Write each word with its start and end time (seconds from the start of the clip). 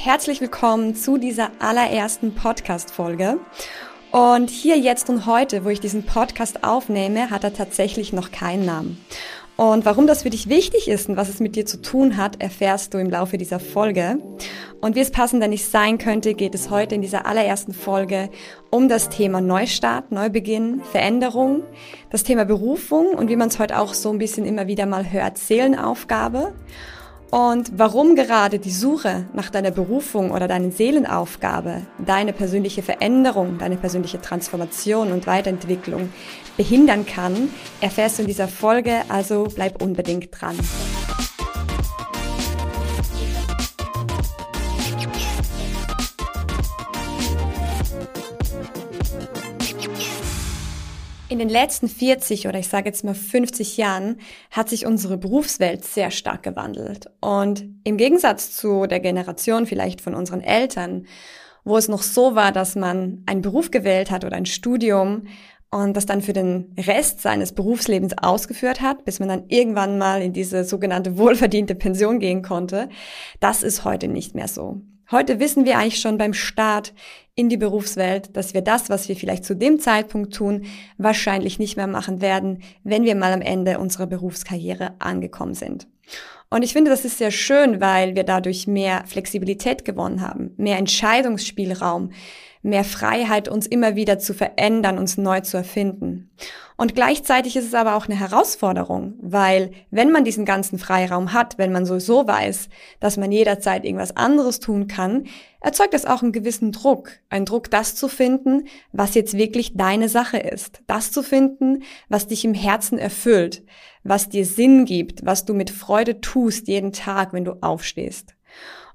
herzlich 0.00 0.40
willkommen 0.40 0.94
zu 0.94 1.18
dieser 1.18 1.50
allerersten 1.58 2.32
Podcast-Folge. 2.32 3.40
Und 4.12 4.48
hier 4.48 4.78
jetzt 4.78 5.10
und 5.10 5.26
heute, 5.26 5.64
wo 5.64 5.70
ich 5.70 5.80
diesen 5.80 6.04
Podcast 6.04 6.62
aufnehme, 6.62 7.30
hat 7.30 7.42
er 7.42 7.52
tatsächlich 7.52 8.12
noch 8.12 8.30
keinen 8.30 8.64
Namen. 8.64 9.04
Und 9.56 9.84
warum 9.84 10.06
das 10.06 10.22
für 10.22 10.30
dich 10.30 10.48
wichtig 10.48 10.86
ist 10.86 11.08
und 11.08 11.16
was 11.16 11.28
es 11.28 11.40
mit 11.40 11.56
dir 11.56 11.66
zu 11.66 11.82
tun 11.82 12.16
hat, 12.16 12.40
erfährst 12.40 12.94
du 12.94 12.98
im 12.98 13.10
Laufe 13.10 13.38
dieser 13.38 13.58
Folge. 13.58 14.20
Und 14.80 14.94
wie 14.94 15.00
es 15.00 15.10
passender 15.10 15.48
nicht 15.48 15.68
sein 15.68 15.98
könnte, 15.98 16.34
geht 16.34 16.54
es 16.54 16.70
heute 16.70 16.94
in 16.94 17.02
dieser 17.02 17.26
allerersten 17.26 17.74
Folge 17.74 18.30
um 18.70 18.88
das 18.88 19.08
Thema 19.08 19.40
Neustart, 19.40 20.12
Neubeginn, 20.12 20.80
Veränderung, 20.92 21.64
das 22.10 22.22
Thema 22.22 22.44
Berufung 22.44 23.08
und 23.08 23.28
wie 23.28 23.36
man 23.36 23.48
es 23.48 23.58
heute 23.58 23.80
auch 23.80 23.94
so 23.94 24.10
ein 24.10 24.18
bisschen 24.18 24.46
immer 24.46 24.68
wieder 24.68 24.86
mal 24.86 25.10
hört, 25.10 25.38
Seelenaufgabe 25.38 26.54
und 27.30 27.72
warum 27.76 28.14
gerade 28.14 28.58
die 28.58 28.70
Suche 28.70 29.26
nach 29.34 29.50
deiner 29.50 29.70
Berufung 29.70 30.30
oder 30.30 30.48
deiner 30.48 30.70
Seelenaufgabe 30.70 31.82
deine 31.98 32.32
persönliche 32.32 32.82
Veränderung, 32.82 33.58
deine 33.58 33.76
persönliche 33.76 34.20
Transformation 34.20 35.12
und 35.12 35.26
Weiterentwicklung 35.26 36.08
behindern 36.56 37.04
kann, 37.04 37.50
erfährst 37.80 38.18
du 38.18 38.22
in 38.22 38.28
dieser 38.28 38.48
Folge, 38.48 39.02
also 39.08 39.46
bleib 39.54 39.82
unbedingt 39.82 40.28
dran. 40.32 40.56
In 51.38 51.46
den 51.46 51.54
letzten 51.54 51.86
40 51.88 52.48
oder 52.48 52.58
ich 52.58 52.66
sage 52.66 52.86
jetzt 52.86 53.04
mal 53.04 53.14
50 53.14 53.76
Jahren 53.76 54.16
hat 54.50 54.68
sich 54.68 54.86
unsere 54.86 55.16
Berufswelt 55.16 55.84
sehr 55.84 56.10
stark 56.10 56.42
gewandelt. 56.42 57.12
Und 57.20 57.64
im 57.84 57.96
Gegensatz 57.96 58.56
zu 58.56 58.88
der 58.88 58.98
Generation 58.98 59.64
vielleicht 59.64 60.00
von 60.00 60.16
unseren 60.16 60.40
Eltern, 60.40 61.06
wo 61.62 61.76
es 61.76 61.86
noch 61.86 62.02
so 62.02 62.34
war, 62.34 62.50
dass 62.50 62.74
man 62.74 63.22
einen 63.26 63.40
Beruf 63.40 63.70
gewählt 63.70 64.10
hat 64.10 64.24
oder 64.24 64.34
ein 64.34 64.46
Studium 64.46 65.28
und 65.70 65.96
das 65.96 66.06
dann 66.06 66.22
für 66.22 66.32
den 66.32 66.74
Rest 66.76 67.22
seines 67.22 67.52
Berufslebens 67.52 68.18
ausgeführt 68.20 68.80
hat, 68.80 69.04
bis 69.04 69.20
man 69.20 69.28
dann 69.28 69.44
irgendwann 69.46 69.96
mal 69.96 70.20
in 70.20 70.32
diese 70.32 70.64
sogenannte 70.64 71.18
wohlverdiente 71.18 71.76
Pension 71.76 72.18
gehen 72.18 72.42
konnte, 72.42 72.88
das 73.38 73.62
ist 73.62 73.84
heute 73.84 74.08
nicht 74.08 74.34
mehr 74.34 74.48
so. 74.48 74.80
Heute 75.10 75.40
wissen 75.40 75.64
wir 75.64 75.78
eigentlich 75.78 76.00
schon 76.00 76.18
beim 76.18 76.34
Start 76.34 76.92
in 77.34 77.48
die 77.48 77.56
Berufswelt, 77.56 78.36
dass 78.36 78.52
wir 78.52 78.60
das, 78.60 78.90
was 78.90 79.08
wir 79.08 79.16
vielleicht 79.16 79.42
zu 79.42 79.56
dem 79.56 79.80
Zeitpunkt 79.80 80.34
tun, 80.34 80.66
wahrscheinlich 80.98 81.58
nicht 81.58 81.78
mehr 81.78 81.86
machen 81.86 82.20
werden, 82.20 82.62
wenn 82.84 83.04
wir 83.04 83.14
mal 83.14 83.32
am 83.32 83.40
Ende 83.40 83.78
unserer 83.78 84.06
Berufskarriere 84.06 84.96
angekommen 84.98 85.54
sind. 85.54 85.86
Und 86.50 86.62
ich 86.62 86.74
finde, 86.74 86.90
das 86.90 87.06
ist 87.06 87.16
sehr 87.16 87.30
schön, 87.30 87.80
weil 87.80 88.16
wir 88.16 88.24
dadurch 88.24 88.66
mehr 88.66 89.04
Flexibilität 89.06 89.86
gewonnen 89.86 90.20
haben, 90.20 90.52
mehr 90.58 90.76
Entscheidungsspielraum, 90.76 92.10
mehr 92.60 92.84
Freiheit, 92.84 93.48
uns 93.48 93.66
immer 93.66 93.96
wieder 93.96 94.18
zu 94.18 94.34
verändern, 94.34 94.98
uns 94.98 95.16
neu 95.16 95.40
zu 95.40 95.56
erfinden. 95.56 96.30
Und 96.80 96.94
gleichzeitig 96.94 97.56
ist 97.56 97.66
es 97.66 97.74
aber 97.74 97.96
auch 97.96 98.06
eine 98.06 98.14
Herausforderung, 98.14 99.14
weil 99.20 99.72
wenn 99.90 100.12
man 100.12 100.24
diesen 100.24 100.44
ganzen 100.44 100.78
Freiraum 100.78 101.32
hat, 101.32 101.58
wenn 101.58 101.72
man 101.72 101.84
sowieso 101.84 102.24
weiß, 102.28 102.68
dass 103.00 103.16
man 103.16 103.32
jederzeit 103.32 103.84
irgendwas 103.84 104.16
anderes 104.16 104.60
tun 104.60 104.86
kann, 104.86 105.24
erzeugt 105.60 105.92
das 105.92 106.06
auch 106.06 106.22
einen 106.22 106.30
gewissen 106.30 106.70
Druck. 106.70 107.10
Ein 107.30 107.46
Druck, 107.46 107.68
das 107.68 107.96
zu 107.96 108.06
finden, 108.06 108.68
was 108.92 109.16
jetzt 109.16 109.36
wirklich 109.36 109.76
deine 109.76 110.08
Sache 110.08 110.38
ist. 110.38 110.82
Das 110.86 111.10
zu 111.10 111.24
finden, 111.24 111.82
was 112.08 112.28
dich 112.28 112.44
im 112.44 112.54
Herzen 112.54 112.96
erfüllt, 112.96 113.64
was 114.04 114.28
dir 114.28 114.46
Sinn 114.46 114.84
gibt, 114.84 115.26
was 115.26 115.44
du 115.44 115.54
mit 115.54 115.70
Freude 115.70 116.20
tust 116.20 116.68
jeden 116.68 116.92
Tag, 116.92 117.32
wenn 117.32 117.44
du 117.44 117.56
aufstehst. 117.60 118.36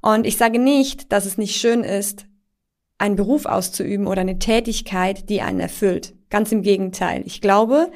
Und 0.01 0.25
ich 0.25 0.37
sage 0.37 0.57
nicht, 0.57 1.11
dass 1.11 1.25
es 1.25 1.37
nicht 1.37 1.57
schön 1.57 1.83
ist, 1.83 2.27
einen 2.97 3.17
Beruf 3.17 3.45
auszuüben 3.45 4.07
oder 4.07 4.21
eine 4.21 4.39
Tätigkeit, 4.39 5.29
die 5.29 5.41
einen 5.41 5.59
erfüllt. 5.59 6.13
Ganz 6.33 6.51
im 6.51 6.63
Gegenteil. 6.63 7.21
Ich 7.27 7.41
glaube, 7.41 7.91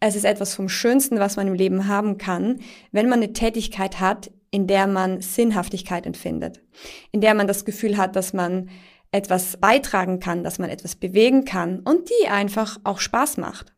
es 0.00 0.16
ist 0.16 0.24
etwas 0.24 0.54
vom 0.54 0.70
Schönsten, 0.70 1.18
was 1.18 1.36
man 1.36 1.46
im 1.46 1.52
Leben 1.52 1.88
haben 1.88 2.16
kann, 2.16 2.58
wenn 2.90 3.06
man 3.10 3.18
eine 3.18 3.34
Tätigkeit 3.34 4.00
hat, 4.00 4.30
in 4.50 4.66
der 4.66 4.86
man 4.86 5.20
Sinnhaftigkeit 5.20 6.06
empfindet, 6.06 6.62
in 7.10 7.20
der 7.20 7.34
man 7.34 7.46
das 7.46 7.66
Gefühl 7.66 7.98
hat, 7.98 8.16
dass 8.16 8.32
man 8.32 8.70
etwas 9.10 9.58
beitragen 9.58 10.20
kann, 10.20 10.42
dass 10.42 10.58
man 10.58 10.70
etwas 10.70 10.96
bewegen 10.96 11.44
kann 11.44 11.80
und 11.80 12.08
die 12.08 12.28
einfach 12.28 12.78
auch 12.82 12.98
Spaß 12.98 13.36
macht. 13.36 13.74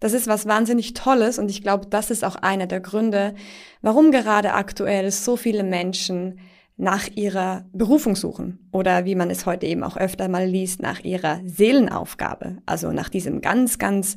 Das 0.00 0.14
ist 0.14 0.26
was 0.26 0.46
wahnsinnig 0.46 0.94
Tolles 0.94 1.38
und 1.38 1.50
ich 1.50 1.60
glaube, 1.60 1.84
das 1.84 2.10
ist 2.10 2.24
auch 2.24 2.36
einer 2.36 2.66
der 2.66 2.80
Gründe, 2.80 3.34
warum 3.82 4.10
gerade 4.10 4.54
aktuell 4.54 5.10
so 5.10 5.36
viele 5.36 5.64
Menschen 5.64 6.40
nach 6.80 7.08
ihrer 7.14 7.66
Berufung 7.72 8.16
suchen 8.16 8.68
oder 8.72 9.04
wie 9.04 9.14
man 9.14 9.30
es 9.30 9.44
heute 9.44 9.66
eben 9.66 9.82
auch 9.82 9.96
öfter 9.96 10.28
mal 10.28 10.46
liest, 10.46 10.80
nach 10.80 11.00
ihrer 11.00 11.40
Seelenaufgabe, 11.44 12.58
also 12.66 12.90
nach 12.90 13.10
diesem 13.10 13.40
ganz, 13.42 13.78
ganz 13.78 14.16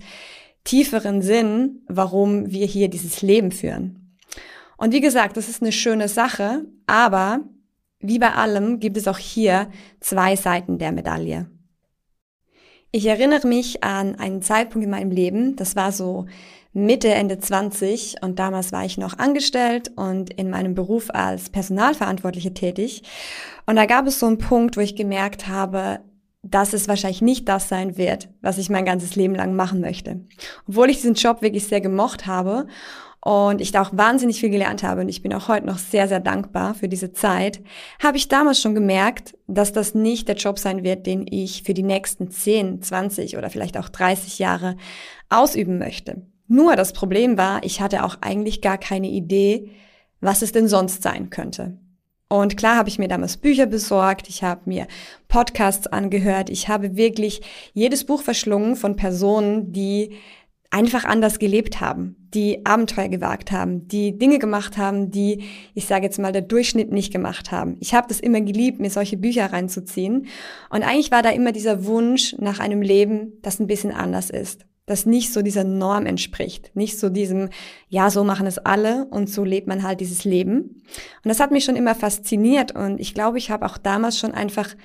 tieferen 0.64 1.22
Sinn, 1.22 1.82
warum 1.88 2.52
wir 2.52 2.66
hier 2.66 2.90
dieses 2.90 3.22
Leben 3.22 3.52
führen. 3.52 4.18
Und 4.78 4.94
wie 4.94 5.02
gesagt, 5.02 5.36
das 5.38 5.50
ist 5.50 5.62
eine 5.62 5.74
schöne 5.74 6.08
Sache, 6.08 6.66
aber 6.88 7.42
wie 8.00 8.20
bei 8.20 8.34
allem 8.34 8.80
gibt 8.80 8.98
es 8.98 9.08
auch 9.08 9.18
hier 9.18 9.70
zwei 10.00 10.36
Seiten 10.36 10.78
der 10.78 10.92
Medaille. 10.92 11.50
Ich 12.96 13.08
erinnere 13.08 13.48
mich 13.48 13.84
an 13.84 14.20
einen 14.20 14.44
Zeitpunkt 14.44 14.86
in 14.86 14.92
meinem 14.92 15.10
Leben, 15.10 15.56
das 15.56 15.76
war 15.76 15.92
so 15.92 16.28
Mitte, 16.74 17.10
Ende 17.10 17.40
20 17.40 18.18
und 18.22 18.38
damals 18.38 18.72
war 18.72 18.86
ich 18.86 19.00
noch 19.00 19.18
angestellt 19.18 19.92
und 19.96 20.32
in 20.32 20.52
meinem 20.52 20.76
Beruf 20.76 21.10
als 21.10 21.50
Personalverantwortliche 21.50 22.54
tätig. 22.54 23.02
Und 23.66 23.78
da 23.78 23.88
gab 23.88 24.06
es 24.06 24.20
so 24.20 24.28
einen 24.28 24.38
Punkt, 24.38 24.78
wo 24.78 24.82
ich 24.82 24.96
gemerkt 24.96 25.48
habe, 25.48 26.02
dass 26.44 26.74
es 26.74 26.88
wahrscheinlich 26.88 27.24
nicht 27.24 27.50
das 27.50 27.68
sein 27.68 27.98
wird, 27.98 28.30
was 28.42 28.60
ich 28.60 28.70
mein 28.70 28.86
ganzes 28.86 29.16
Leben 29.16 29.34
lang 29.34 29.56
machen 29.56 29.82
möchte. 29.82 30.20
Obwohl 30.68 30.92
ich 30.92 30.98
diesen 30.98 31.16
Job 31.16 31.42
wirklich 31.42 31.64
sehr 31.64 31.82
gemocht 31.82 32.28
habe 32.28 32.68
und 33.24 33.62
ich 33.62 33.72
da 33.72 33.82
auch 33.82 33.92
wahnsinnig 33.94 34.42
viel 34.42 34.50
gelernt 34.50 34.84
habe 34.84 35.02
und 35.02 35.10
ich 35.10 35.22
bin 35.22 35.34
auch 35.34 35.48
heute 35.48 35.66
noch 35.66 35.78
sehr, 35.78 36.08
sehr 36.10 36.20
dankbar 36.20 36.74
für 36.74 36.90
diese 36.90 37.14
Zeit, 37.14 37.62
habe 38.02 38.18
ich 38.18 38.28
damals 38.28 38.62
schon 38.62 38.76
gemerkt, 38.76 39.38
dass 39.48 39.72
das 39.72 39.96
nicht 39.96 40.28
der 40.28 40.36
Job 40.36 40.60
sein 40.60 40.84
wird, 40.84 41.06
den 41.06 41.26
ich 41.30 41.64
für 41.64 41.74
die 41.74 41.84
nächsten 41.84 42.30
10, 42.30 42.82
20 42.82 43.38
oder 43.38 43.50
vielleicht 43.50 43.78
auch 43.78 43.88
30 43.88 44.40
Jahre 44.40 44.76
ausüben 45.30 45.78
möchte. 45.78 46.22
Nur 46.48 46.76
das 46.76 46.92
Problem 46.92 47.38
war, 47.38 47.64
ich 47.64 47.80
hatte 47.80 48.04
auch 48.04 48.18
eigentlich 48.20 48.62
gar 48.62 48.78
keine 48.78 49.08
Idee, 49.10 49.72
was 50.20 50.42
es 50.42 50.52
denn 50.52 50.68
sonst 50.68 51.02
sein 51.02 51.30
könnte. 51.30 51.78
Und 52.28 52.58
klar 52.58 52.78
habe 52.78 52.90
ich 52.90 53.00
mir 53.00 53.08
damals 53.08 53.38
Bücher 53.38 53.68
besorgt, 53.68 54.28
ich 54.28 54.44
habe 54.44 54.62
mir 54.66 54.88
Podcasts 55.28 55.88
angehört, 55.88 56.50
ich 56.50 56.68
habe 56.68 56.98
wirklich 56.98 57.42
jedes 57.74 58.06
Buch 58.06 58.22
verschlungen 58.22 58.76
von 58.76 58.96
Personen, 58.96 59.72
die 59.72 60.18
einfach 60.74 61.06
anders 61.06 61.38
gelebt 61.38 61.82
haben, 61.82 62.16
die 62.34 62.66
Abenteuer 62.66 63.08
gewagt 63.08 63.52
haben, 63.52 63.88
die 63.88 64.18
Dinge 64.18 64.40
gemacht 64.40 64.78
haben, 64.78 65.12
die, 65.12 65.44
ich 65.76 65.86
sage 65.86 66.06
jetzt 66.06 66.18
mal, 66.18 66.32
der 66.32 66.42
Durchschnitt 66.42 66.92
nicht 66.92 67.14
gemacht 67.14 67.52
haben. 67.52 67.78
Ich 67.80 67.94
habe 67.94 68.08
das 68.08 68.20
immer 68.20 68.42
geliebt, 68.42 68.80
mir 68.80 68.90
solche 68.90 69.18
Bücher 69.18 69.54
reinzuziehen. 69.54 70.26
Und 70.72 70.84
eigentlich 70.84 71.12
war 71.12 71.22
da 71.22 71.30
immer 71.30 71.52
dieser 71.52 71.86
Wunsch 71.86 72.36
nach 72.40 72.60
einem 72.60 72.82
Leben, 72.82 73.34
das 73.44 73.60
ein 73.60 73.68
bisschen 73.68 73.92
anders 73.92 74.32
ist 74.32 74.66
das 74.86 75.06
nicht 75.06 75.32
so 75.32 75.42
dieser 75.42 75.64
Norm 75.64 76.06
entspricht, 76.06 76.76
nicht 76.76 77.00
so 77.00 77.10
diesem, 77.10 77.50
ja, 77.88 78.10
so 78.10 78.24
machen 78.24 78.48
es 78.48 78.58
alle 78.58 79.06
und 79.06 79.30
so 79.30 79.46
lebt 79.46 79.68
man 79.68 79.84
halt 79.84 80.02
dieses 80.02 80.26
Leben. 80.26 80.84
Und 81.24 81.30
das 81.30 81.40
hat 81.40 81.52
mich 81.52 81.64
schon 81.64 81.78
immer 81.78 81.96
fasziniert 81.96 82.76
und 82.76 83.00
ich 83.00 83.14
glaube, 83.14 83.38
ich 83.38 83.50
habe 83.50 83.66
auch 83.66 83.78
damals 83.78 84.20
schon 84.20 84.34
einfach 84.34 84.76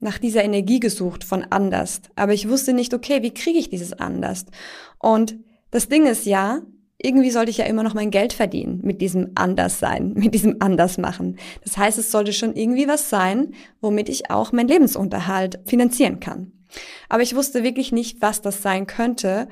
nach 0.00 0.18
dieser 0.18 0.44
Energie 0.44 0.80
gesucht 0.80 1.24
von 1.24 1.44
anders. 1.50 2.00
Aber 2.16 2.32
ich 2.32 2.48
wusste 2.48 2.72
nicht, 2.72 2.94
okay, 2.94 3.22
wie 3.22 3.34
kriege 3.34 3.58
ich 3.58 3.68
dieses 3.68 3.92
anders? 3.92 4.46
Und 4.98 5.36
das 5.70 5.88
Ding 5.88 6.06
ist 6.06 6.24
ja, 6.24 6.62
irgendwie 6.98 7.30
sollte 7.30 7.50
ich 7.50 7.58
ja 7.58 7.64
immer 7.66 7.82
noch 7.82 7.94
mein 7.94 8.10
Geld 8.10 8.32
verdienen 8.32 8.80
mit 8.82 9.00
diesem 9.00 9.32
Anderssein, 9.34 10.12
mit 10.16 10.34
diesem 10.34 10.56
Andersmachen. 10.60 11.38
Das 11.64 11.76
heißt, 11.76 11.98
es 11.98 12.10
sollte 12.10 12.32
schon 12.32 12.54
irgendwie 12.54 12.88
was 12.88 13.10
sein, 13.10 13.54
womit 13.80 14.08
ich 14.08 14.30
auch 14.30 14.52
meinen 14.52 14.68
Lebensunterhalt 14.68 15.60
finanzieren 15.64 16.20
kann. 16.20 16.52
Aber 17.08 17.22
ich 17.22 17.34
wusste 17.34 17.62
wirklich 17.62 17.92
nicht, 17.92 18.20
was 18.20 18.42
das 18.42 18.62
sein 18.62 18.86
könnte. 18.86 19.48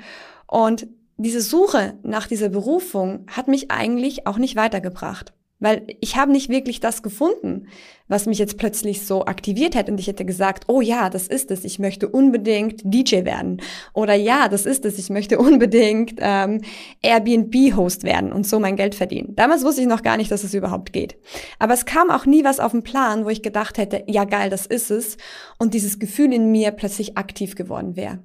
Und 0.47 0.87
diese 1.17 1.41
Suche 1.41 1.95
nach 2.03 2.27
dieser 2.27 2.51
Berufung 2.51 3.27
hat 3.29 3.49
mich 3.49 3.71
eigentlich 3.71 4.27
auch 4.27 4.39
nicht 4.39 4.55
weitergebracht. 4.55 5.33
Weil 5.59 5.87
ich 6.01 6.17
habe 6.17 6.33
nicht 6.33 6.51
wirklich 6.51 6.81
das 6.81 7.03
gefunden, 7.03 7.69
was 8.09 8.27
mich 8.27 8.39
jetzt 8.39 8.59
plötzlich 8.59 9.07
so 9.07 9.25
aktiviert 9.25 9.75
hätte 9.75 9.91
und 9.91 9.99
ich 9.99 10.07
hätte 10.07 10.27
gesagt, 10.27 10.65
oh 10.69 10.83
ja, 10.83 11.09
das 11.09 11.27
ist 11.29 11.51
es, 11.51 11.65
ich 11.65 11.79
möchte 11.79 12.09
unbedingt 12.09 12.83
DJ 12.85 13.25
werden. 13.25 13.63
Oder 13.95 14.15
ja, 14.15 14.49
das 14.49 14.67
ist 14.67 14.85
es, 14.85 14.99
ich 14.99 15.09
möchte 15.09 15.39
unbedingt 15.41 16.19
ähm, 16.19 16.61
Airbnb-Host 17.03 18.05
werden 18.05 18.33
und 18.33 18.47
so 18.47 18.61
mein 18.61 18.77
Geld 18.77 18.95
verdienen. 18.95 19.35
Damals 19.35 19.65
wusste 19.65 19.81
ich 19.81 19.87
noch 19.87 20.03
gar 20.03 20.19
nicht, 20.19 20.31
dass 20.31 20.45
es 20.45 20.53
überhaupt 20.53 20.93
geht. 20.93 21.17
Aber 21.59 21.73
es 21.73 21.87
kam 21.87 22.11
auch 22.11 22.27
nie 22.27 22.45
was 22.45 22.61
auf 22.61 22.73
den 22.73 22.83
Plan, 22.83 23.25
wo 23.25 23.31
ich 23.31 23.43
gedacht 23.43 23.79
hätte, 23.79 24.05
ja 24.07 24.25
geil, 24.25 24.51
das 24.51 24.67
ist 24.67 24.91
es. 24.91 25.17
Und 25.59 25.73
dieses 25.73 25.99
Gefühl 25.99 26.33
in 26.35 26.53
mir 26.53 26.71
plötzlich 26.73 27.17
aktiv 27.17 27.55
geworden 27.55 27.97
wäre. 27.97 28.19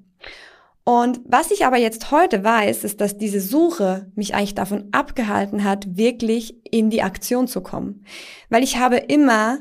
Und 0.84 1.22
was 1.26 1.52
ich 1.52 1.66
aber 1.66 1.78
jetzt 1.78 2.12
heute 2.12 2.44
weiß, 2.44 2.84
ist, 2.84 3.02
dass 3.02 3.18
diese 3.18 3.40
Suche 3.40 4.12
mich 4.16 4.34
eigentlich 4.34 4.56
davon 4.56 4.90
abgehalten 4.92 5.64
hat, 5.64 5.96
wirklich 5.96 6.56
in 6.70 6.90
die 6.90 7.04
Aktion 7.04 7.48
zu 7.48 7.62
kommen. 7.62 8.04
Weil 8.50 8.64
ich 8.64 8.78
habe 8.78 8.98
immer 8.98 9.60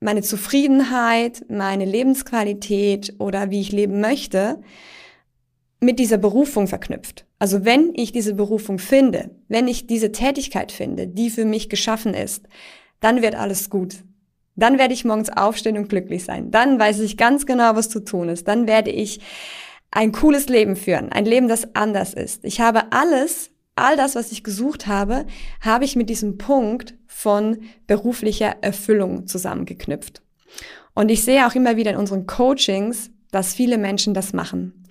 meine 0.00 0.22
Zufriedenheit, 0.22 1.46
meine 1.48 1.84
Lebensqualität 1.84 3.14
oder 3.18 3.50
wie 3.50 3.60
ich 3.60 3.72
leben 3.72 4.00
möchte, 4.00 4.60
mit 5.80 5.98
dieser 5.98 6.18
Berufung 6.18 6.66
verknüpft. 6.66 7.26
Also 7.38 7.64
wenn 7.64 7.92
ich 7.94 8.10
diese 8.10 8.34
Berufung 8.34 8.78
finde, 8.78 9.30
wenn 9.48 9.68
ich 9.68 9.86
diese 9.86 10.12
Tätigkeit 10.12 10.72
finde, 10.72 11.06
die 11.06 11.30
für 11.30 11.44
mich 11.44 11.68
geschaffen 11.68 12.14
ist, 12.14 12.48
dann 13.00 13.22
wird 13.22 13.34
alles 13.34 13.70
gut. 13.70 14.02
Dann 14.56 14.78
werde 14.78 14.94
ich 14.94 15.04
morgens 15.04 15.30
aufstehen 15.30 15.76
und 15.76 15.88
glücklich 15.88 16.24
sein. 16.24 16.50
Dann 16.50 16.78
weiß 16.78 17.00
ich 17.00 17.16
ganz 17.16 17.44
genau, 17.44 17.74
was 17.76 17.88
zu 17.88 18.00
tun 18.00 18.28
ist. 18.28 18.48
Dann 18.48 18.66
werde 18.66 18.90
ich 18.90 19.20
ein 19.94 20.10
cooles 20.10 20.48
Leben 20.48 20.74
führen, 20.74 21.12
ein 21.12 21.24
Leben, 21.24 21.48
das 21.48 21.74
anders 21.74 22.14
ist. 22.14 22.44
Ich 22.44 22.60
habe 22.60 22.92
alles, 22.92 23.50
all 23.76 23.96
das, 23.96 24.16
was 24.16 24.32
ich 24.32 24.42
gesucht 24.42 24.88
habe, 24.88 25.24
habe 25.60 25.84
ich 25.84 25.94
mit 25.94 26.10
diesem 26.10 26.36
Punkt 26.36 26.94
von 27.06 27.62
beruflicher 27.86 28.56
Erfüllung 28.60 29.28
zusammengeknüpft. 29.28 30.20
Und 30.94 31.10
ich 31.10 31.22
sehe 31.22 31.46
auch 31.46 31.54
immer 31.54 31.76
wieder 31.76 31.92
in 31.92 31.96
unseren 31.96 32.26
Coachings, 32.26 33.10
dass 33.30 33.54
viele 33.54 33.78
Menschen 33.78 34.14
das 34.14 34.32
machen. 34.32 34.84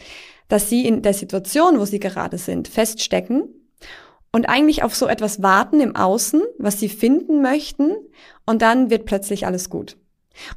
Dass 0.47 0.69
sie 0.69 0.87
in 0.87 1.01
der 1.01 1.13
Situation, 1.13 1.79
wo 1.79 1.85
sie 1.85 1.99
gerade 1.99 2.37
sind, 2.37 2.69
feststecken 2.69 3.43
und 4.31 4.47
eigentlich 4.47 4.83
auf 4.83 4.95
so 4.95 5.07
etwas 5.07 5.41
warten 5.41 5.81
im 5.81 5.97
Außen, 5.97 6.41
was 6.59 6.79
sie 6.79 6.89
finden 6.89 7.41
möchten, 7.41 7.91
und 8.45 8.61
dann 8.61 8.89
wird 8.89 9.05
plötzlich 9.05 9.45
alles 9.45 9.69
gut. 9.69 9.97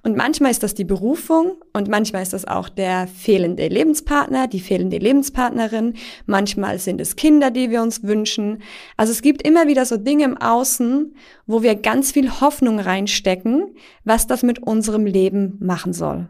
Und 0.03 0.17
manchmal 0.17 0.51
ist 0.51 0.63
das 0.63 0.75
die 0.75 0.85
Berufung 0.85 1.53
und 1.73 1.89
manchmal 1.89 2.23
ist 2.23 2.33
das 2.33 2.47
auch 2.47 2.69
der 2.69 3.07
fehlende 3.07 3.69
Lebenspartner, 3.69 4.49
die 4.49 4.61
fehlende 4.61 4.99
Lebenspartnerin. 4.99 5.95
Manchmal 6.25 6.79
sind 6.79 7.01
es 7.01 7.17
Kinder, 7.17 7.51
die 7.51 7.71
wir 7.71 7.83
uns 7.83 8.03
wünschen. 8.03 8.63
Also 8.97 9.13
es 9.13 9.23
gibt 9.23 9.43
immer 9.43 9.67
wieder 9.67 9.85
so 9.85 9.97
Dinge 9.97 10.25
im 10.25 10.39
Außen, 10.39 11.15
wo 11.47 11.63
wir 11.63 11.75
ganz 11.75 12.13
viel 12.13 12.41
Hoffnung 12.41 12.79
reinstecken, 12.81 13.75
was 14.05 14.27
das 14.27 14.43
mit 14.43 14.63
unserem 14.63 15.05
Leben 15.05 15.59
machen 15.61 15.93
soll. 15.93 16.29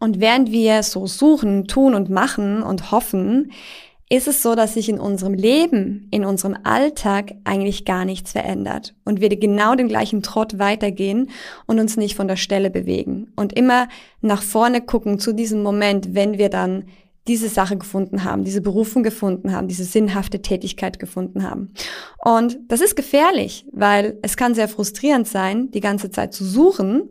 Und 0.00 0.20
während 0.20 0.52
wir 0.52 0.82
so 0.82 1.06
suchen, 1.06 1.66
tun 1.66 1.94
und 1.94 2.08
machen 2.08 2.62
und 2.62 2.92
hoffen, 2.92 3.50
ist 4.10 4.26
es 4.26 4.42
so, 4.42 4.54
dass 4.54 4.74
sich 4.74 4.88
in 4.88 4.98
unserem 4.98 5.34
Leben, 5.34 6.08
in 6.10 6.24
unserem 6.24 6.56
Alltag 6.64 7.34
eigentlich 7.44 7.84
gar 7.84 8.04
nichts 8.04 8.32
verändert 8.32 8.94
und 9.04 9.20
wir 9.20 9.28
genau 9.28 9.74
den 9.74 9.88
gleichen 9.88 10.22
Trott 10.22 10.58
weitergehen 10.58 11.30
und 11.66 11.78
uns 11.78 11.96
nicht 11.96 12.16
von 12.16 12.28
der 12.28 12.36
Stelle 12.36 12.70
bewegen 12.70 13.32
und 13.36 13.52
immer 13.52 13.88
nach 14.20 14.42
vorne 14.42 14.80
gucken 14.80 15.18
zu 15.18 15.34
diesem 15.34 15.62
Moment, 15.62 16.14
wenn 16.14 16.38
wir 16.38 16.48
dann 16.48 16.84
diese 17.26 17.50
Sache 17.50 17.76
gefunden 17.76 18.24
haben, 18.24 18.44
diese 18.44 18.62
Berufung 18.62 19.02
gefunden 19.02 19.52
haben, 19.52 19.68
diese 19.68 19.84
sinnhafte 19.84 20.40
Tätigkeit 20.40 20.98
gefunden 20.98 21.42
haben. 21.42 21.74
Und 22.24 22.58
das 22.68 22.80
ist 22.80 22.96
gefährlich, 22.96 23.66
weil 23.72 24.18
es 24.22 24.38
kann 24.38 24.54
sehr 24.54 24.68
frustrierend 24.68 25.28
sein, 25.28 25.70
die 25.70 25.80
ganze 25.80 26.10
Zeit 26.10 26.32
zu 26.32 26.44
suchen 26.46 27.10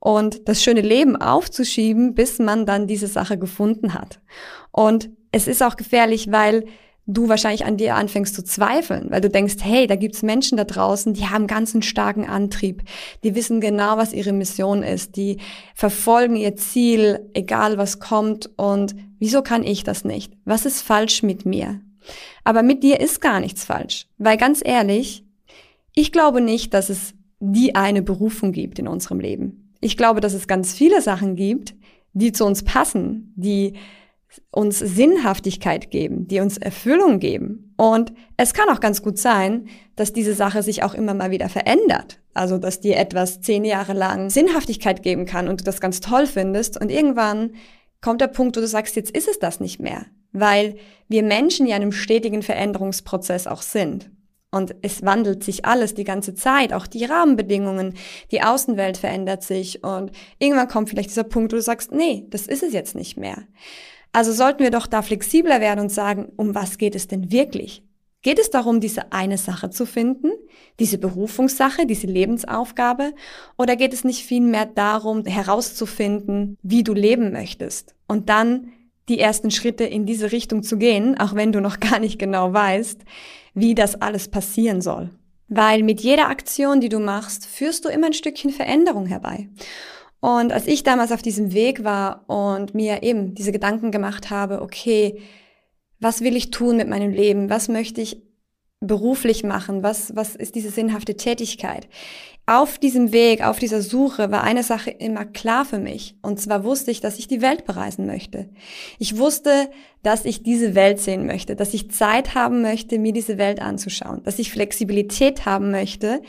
und 0.00 0.48
das 0.48 0.62
schöne 0.62 0.80
Leben 0.80 1.16
aufzuschieben, 1.16 2.14
bis 2.14 2.38
man 2.38 2.64
dann 2.64 2.86
diese 2.86 3.08
Sache 3.08 3.36
gefunden 3.36 3.92
hat. 3.92 4.20
Und 4.72 5.10
es 5.32 5.48
ist 5.48 5.62
auch 5.62 5.76
gefährlich, 5.76 6.30
weil 6.30 6.64
du 7.08 7.28
wahrscheinlich 7.28 7.64
an 7.64 7.78
dir 7.78 7.96
anfängst 7.96 8.34
zu 8.34 8.44
zweifeln, 8.44 9.10
weil 9.10 9.22
du 9.22 9.30
denkst, 9.30 9.56
hey, 9.62 9.86
da 9.86 9.96
gibt's 9.96 10.22
Menschen 10.22 10.58
da 10.58 10.64
draußen, 10.64 11.14
die 11.14 11.26
haben 11.26 11.46
ganz 11.46 11.74
einen 11.74 11.82
starken 11.82 12.26
Antrieb, 12.26 12.82
die 13.24 13.34
wissen 13.34 13.60
genau, 13.60 13.96
was 13.96 14.12
ihre 14.12 14.32
Mission 14.32 14.82
ist, 14.82 15.16
die 15.16 15.38
verfolgen 15.74 16.36
ihr 16.36 16.54
Ziel, 16.56 17.30
egal 17.32 17.78
was 17.78 17.98
kommt 17.98 18.50
und 18.56 18.94
wieso 19.18 19.40
kann 19.42 19.64
ich 19.64 19.84
das 19.84 20.04
nicht? 20.04 20.34
Was 20.44 20.66
ist 20.66 20.82
falsch 20.82 21.22
mit 21.22 21.46
mir? 21.46 21.80
Aber 22.44 22.62
mit 22.62 22.82
dir 22.82 23.00
ist 23.00 23.22
gar 23.22 23.40
nichts 23.40 23.64
falsch, 23.64 24.06
weil 24.18 24.36
ganz 24.36 24.60
ehrlich, 24.62 25.24
ich 25.94 26.12
glaube 26.12 26.42
nicht, 26.42 26.74
dass 26.74 26.90
es 26.90 27.14
die 27.40 27.74
eine 27.74 28.02
Berufung 28.02 28.52
gibt 28.52 28.78
in 28.78 28.86
unserem 28.86 29.20
Leben. 29.20 29.72
Ich 29.80 29.96
glaube, 29.96 30.20
dass 30.20 30.34
es 30.34 30.46
ganz 30.46 30.74
viele 30.74 31.00
Sachen 31.00 31.36
gibt, 31.36 31.74
die 32.12 32.32
zu 32.32 32.44
uns 32.44 32.64
passen, 32.64 33.32
die 33.36 33.74
uns 34.50 34.78
Sinnhaftigkeit 34.78 35.90
geben, 35.90 36.28
die 36.28 36.40
uns 36.40 36.58
Erfüllung 36.58 37.18
geben. 37.18 37.74
Und 37.76 38.12
es 38.36 38.54
kann 38.54 38.68
auch 38.68 38.80
ganz 38.80 39.02
gut 39.02 39.18
sein, 39.18 39.68
dass 39.96 40.12
diese 40.12 40.34
Sache 40.34 40.62
sich 40.62 40.82
auch 40.82 40.94
immer 40.94 41.14
mal 41.14 41.30
wieder 41.30 41.48
verändert. 41.48 42.20
Also, 42.34 42.58
dass 42.58 42.80
dir 42.80 42.96
etwas 42.96 43.40
zehn 43.40 43.64
Jahre 43.64 43.94
lang 43.94 44.30
Sinnhaftigkeit 44.30 45.02
geben 45.02 45.26
kann 45.26 45.48
und 45.48 45.60
du 45.60 45.64
das 45.64 45.80
ganz 45.80 46.00
toll 46.00 46.26
findest 46.26 46.80
und 46.80 46.90
irgendwann 46.90 47.52
kommt 48.00 48.20
der 48.20 48.28
Punkt, 48.28 48.56
wo 48.56 48.60
du 48.60 48.66
sagst, 48.66 48.96
jetzt 48.96 49.10
ist 49.10 49.28
es 49.28 49.38
das 49.38 49.60
nicht 49.60 49.80
mehr. 49.80 50.06
Weil 50.32 50.76
wir 51.08 51.22
Menschen 51.22 51.66
ja 51.66 51.76
in 51.76 51.82
einem 51.82 51.92
stetigen 51.92 52.42
Veränderungsprozess 52.42 53.46
auch 53.46 53.62
sind. 53.62 54.10
Und 54.50 54.74
es 54.82 55.04
wandelt 55.04 55.44
sich 55.44 55.66
alles 55.66 55.94
die 55.94 56.04
ganze 56.04 56.34
Zeit, 56.34 56.72
auch 56.72 56.86
die 56.86 57.04
Rahmenbedingungen, 57.04 57.94
die 58.30 58.42
Außenwelt 58.42 58.96
verändert 58.96 59.42
sich 59.42 59.84
und 59.84 60.10
irgendwann 60.38 60.68
kommt 60.68 60.88
vielleicht 60.88 61.10
dieser 61.10 61.24
Punkt, 61.24 61.52
wo 61.52 61.56
du 61.56 61.62
sagst, 61.62 61.92
nee, 61.92 62.24
das 62.30 62.46
ist 62.46 62.62
es 62.62 62.72
jetzt 62.72 62.94
nicht 62.94 63.18
mehr. 63.18 63.42
Also 64.12 64.32
sollten 64.32 64.62
wir 64.62 64.70
doch 64.70 64.86
da 64.86 65.02
flexibler 65.02 65.60
werden 65.60 65.80
und 65.80 65.90
sagen, 65.90 66.32
um 66.36 66.54
was 66.54 66.78
geht 66.78 66.94
es 66.94 67.08
denn 67.08 67.30
wirklich? 67.30 67.82
Geht 68.22 68.40
es 68.40 68.50
darum, 68.50 68.80
diese 68.80 69.12
eine 69.12 69.38
Sache 69.38 69.70
zu 69.70 69.86
finden, 69.86 70.32
diese 70.80 70.98
Berufungssache, 70.98 71.86
diese 71.86 72.08
Lebensaufgabe, 72.08 73.12
oder 73.56 73.76
geht 73.76 73.92
es 73.92 74.02
nicht 74.02 74.24
vielmehr 74.24 74.66
darum, 74.66 75.24
herauszufinden, 75.24 76.58
wie 76.62 76.82
du 76.82 76.94
leben 76.94 77.32
möchtest 77.32 77.94
und 78.08 78.28
dann 78.28 78.72
die 79.08 79.20
ersten 79.20 79.50
Schritte 79.50 79.84
in 79.84 80.04
diese 80.04 80.32
Richtung 80.32 80.62
zu 80.62 80.78
gehen, 80.78 81.18
auch 81.18 81.34
wenn 81.34 81.52
du 81.52 81.60
noch 81.60 81.78
gar 81.80 82.00
nicht 82.00 82.18
genau 82.18 82.52
weißt, 82.52 83.02
wie 83.54 83.74
das 83.74 84.00
alles 84.00 84.28
passieren 84.28 84.80
soll? 84.80 85.10
Weil 85.48 85.82
mit 85.82 86.00
jeder 86.00 86.28
Aktion, 86.28 86.80
die 86.80 86.90
du 86.90 86.98
machst, 86.98 87.46
führst 87.46 87.84
du 87.84 87.88
immer 87.88 88.08
ein 88.08 88.12
Stückchen 88.12 88.50
Veränderung 88.50 89.06
herbei. 89.06 89.48
Und 90.20 90.52
als 90.52 90.66
ich 90.66 90.82
damals 90.82 91.12
auf 91.12 91.22
diesem 91.22 91.52
Weg 91.52 91.84
war 91.84 92.28
und 92.28 92.74
mir 92.74 93.02
eben 93.02 93.34
diese 93.34 93.52
Gedanken 93.52 93.90
gemacht 93.90 94.30
habe, 94.30 94.62
okay, 94.62 95.20
was 96.00 96.20
will 96.20 96.36
ich 96.36 96.50
tun 96.50 96.76
mit 96.76 96.88
meinem 96.88 97.12
Leben? 97.12 97.50
Was 97.50 97.68
möchte 97.68 98.00
ich 98.00 98.22
beruflich 98.80 99.44
machen? 99.44 99.82
Was, 99.82 100.14
was 100.16 100.36
ist 100.36 100.54
diese 100.54 100.70
sinnhafte 100.70 101.16
Tätigkeit? 101.16 101.88
Auf 102.48 102.78
diesem 102.78 103.12
Weg, 103.12 103.44
auf 103.44 103.58
dieser 103.58 103.82
Suche 103.82 104.30
war 104.30 104.42
eine 104.42 104.62
Sache 104.62 104.90
immer 104.90 105.26
klar 105.26 105.66
für 105.66 105.78
mich. 105.78 106.16
Und 106.22 106.40
zwar 106.40 106.64
wusste 106.64 106.90
ich, 106.90 107.02
dass 107.02 107.18
ich 107.18 107.28
die 107.28 107.42
Welt 107.42 107.66
bereisen 107.66 108.06
möchte. 108.06 108.48
Ich 108.98 109.18
wusste, 109.18 109.68
dass 110.02 110.24
ich 110.24 110.44
diese 110.44 110.74
Welt 110.74 110.98
sehen 110.98 111.26
möchte, 111.26 111.56
dass 111.56 111.74
ich 111.74 111.90
Zeit 111.90 112.34
haben 112.34 112.62
möchte, 112.62 112.98
mir 112.98 113.12
diese 113.12 113.36
Welt 113.36 113.60
anzuschauen, 113.60 114.22
dass 114.22 114.38
ich 114.38 114.50
Flexibilität 114.50 115.44
haben 115.44 115.70
möchte 115.70 116.22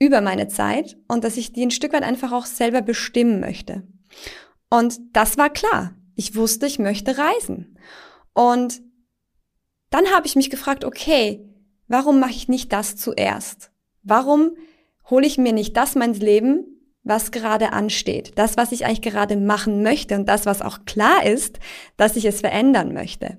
über 0.00 0.20
meine 0.20 0.48
Zeit 0.48 0.96
und 1.06 1.22
dass 1.22 1.36
ich 1.36 1.52
die 1.52 1.62
ein 1.62 1.70
Stück 1.70 1.92
weit 1.92 2.02
einfach 2.02 2.32
auch 2.32 2.46
selber 2.46 2.82
bestimmen 2.82 3.38
möchte. 3.38 3.84
Und 4.70 4.98
das 5.12 5.38
war 5.38 5.50
klar. 5.50 5.94
Ich 6.16 6.34
wusste, 6.34 6.66
ich 6.66 6.80
möchte 6.80 7.16
reisen. 7.16 7.78
Und 8.34 8.82
dann 9.90 10.06
habe 10.12 10.26
ich 10.26 10.34
mich 10.34 10.50
gefragt, 10.50 10.84
okay, 10.84 11.48
warum 11.86 12.18
mache 12.18 12.32
ich 12.32 12.48
nicht 12.48 12.72
das 12.72 12.96
zuerst? 12.96 13.70
Warum 14.02 14.56
hole 15.10 15.26
ich 15.26 15.38
mir 15.38 15.52
nicht 15.52 15.76
das 15.76 15.94
mein 15.94 16.14
Leben, 16.14 16.64
was 17.02 17.30
gerade 17.30 17.72
ansteht, 17.72 18.32
das, 18.36 18.56
was 18.56 18.72
ich 18.72 18.84
eigentlich 18.84 19.02
gerade 19.02 19.36
machen 19.36 19.82
möchte 19.82 20.14
und 20.16 20.28
das, 20.28 20.46
was 20.46 20.62
auch 20.62 20.84
klar 20.84 21.24
ist, 21.24 21.58
dass 21.96 22.16
ich 22.16 22.24
es 22.24 22.40
verändern 22.40 22.92
möchte. 22.92 23.38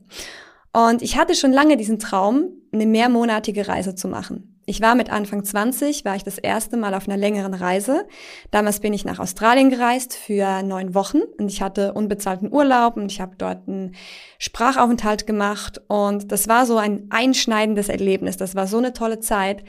Und 0.73 1.01
ich 1.01 1.17
hatte 1.17 1.35
schon 1.35 1.51
lange 1.51 1.77
diesen 1.77 1.99
Traum, 1.99 2.49
eine 2.71 2.85
mehrmonatige 2.85 3.67
Reise 3.67 3.93
zu 3.93 4.07
machen. 4.07 4.50
Ich 4.71 4.79
war 4.79 4.95
mit 4.95 5.09
Anfang 5.11 5.43
20, 5.43 6.05
war 6.05 6.15
ich 6.15 6.23
das 6.23 6.37
erste 6.37 6.77
Mal 6.77 6.93
auf 6.93 7.05
einer 7.05 7.17
längeren 7.17 7.53
Reise. 7.53 8.07
Damals 8.51 8.79
bin 8.79 8.93
ich 8.93 9.03
nach 9.03 9.19
Australien 9.19 9.69
gereist 9.69 10.13
für 10.13 10.63
neun 10.63 10.95
Wochen 10.95 11.19
und 11.37 11.51
ich 11.51 11.61
hatte 11.61 11.91
unbezahlten 11.91 12.49
Urlaub 12.53 12.95
und 12.95 13.11
ich 13.11 13.19
habe 13.19 13.35
dort 13.37 13.67
einen 13.67 13.95
Sprachaufenthalt 14.39 15.27
gemacht 15.27 15.81
und 15.89 16.31
das 16.31 16.47
war 16.47 16.65
so 16.65 16.77
ein 16.77 17.07
einschneidendes 17.09 17.89
Erlebnis. 17.89 18.37
Das 18.37 18.55
war 18.55 18.65
so 18.65 18.77
eine 18.77 18.93
tolle 18.93 19.19
Zeit, 19.19 19.65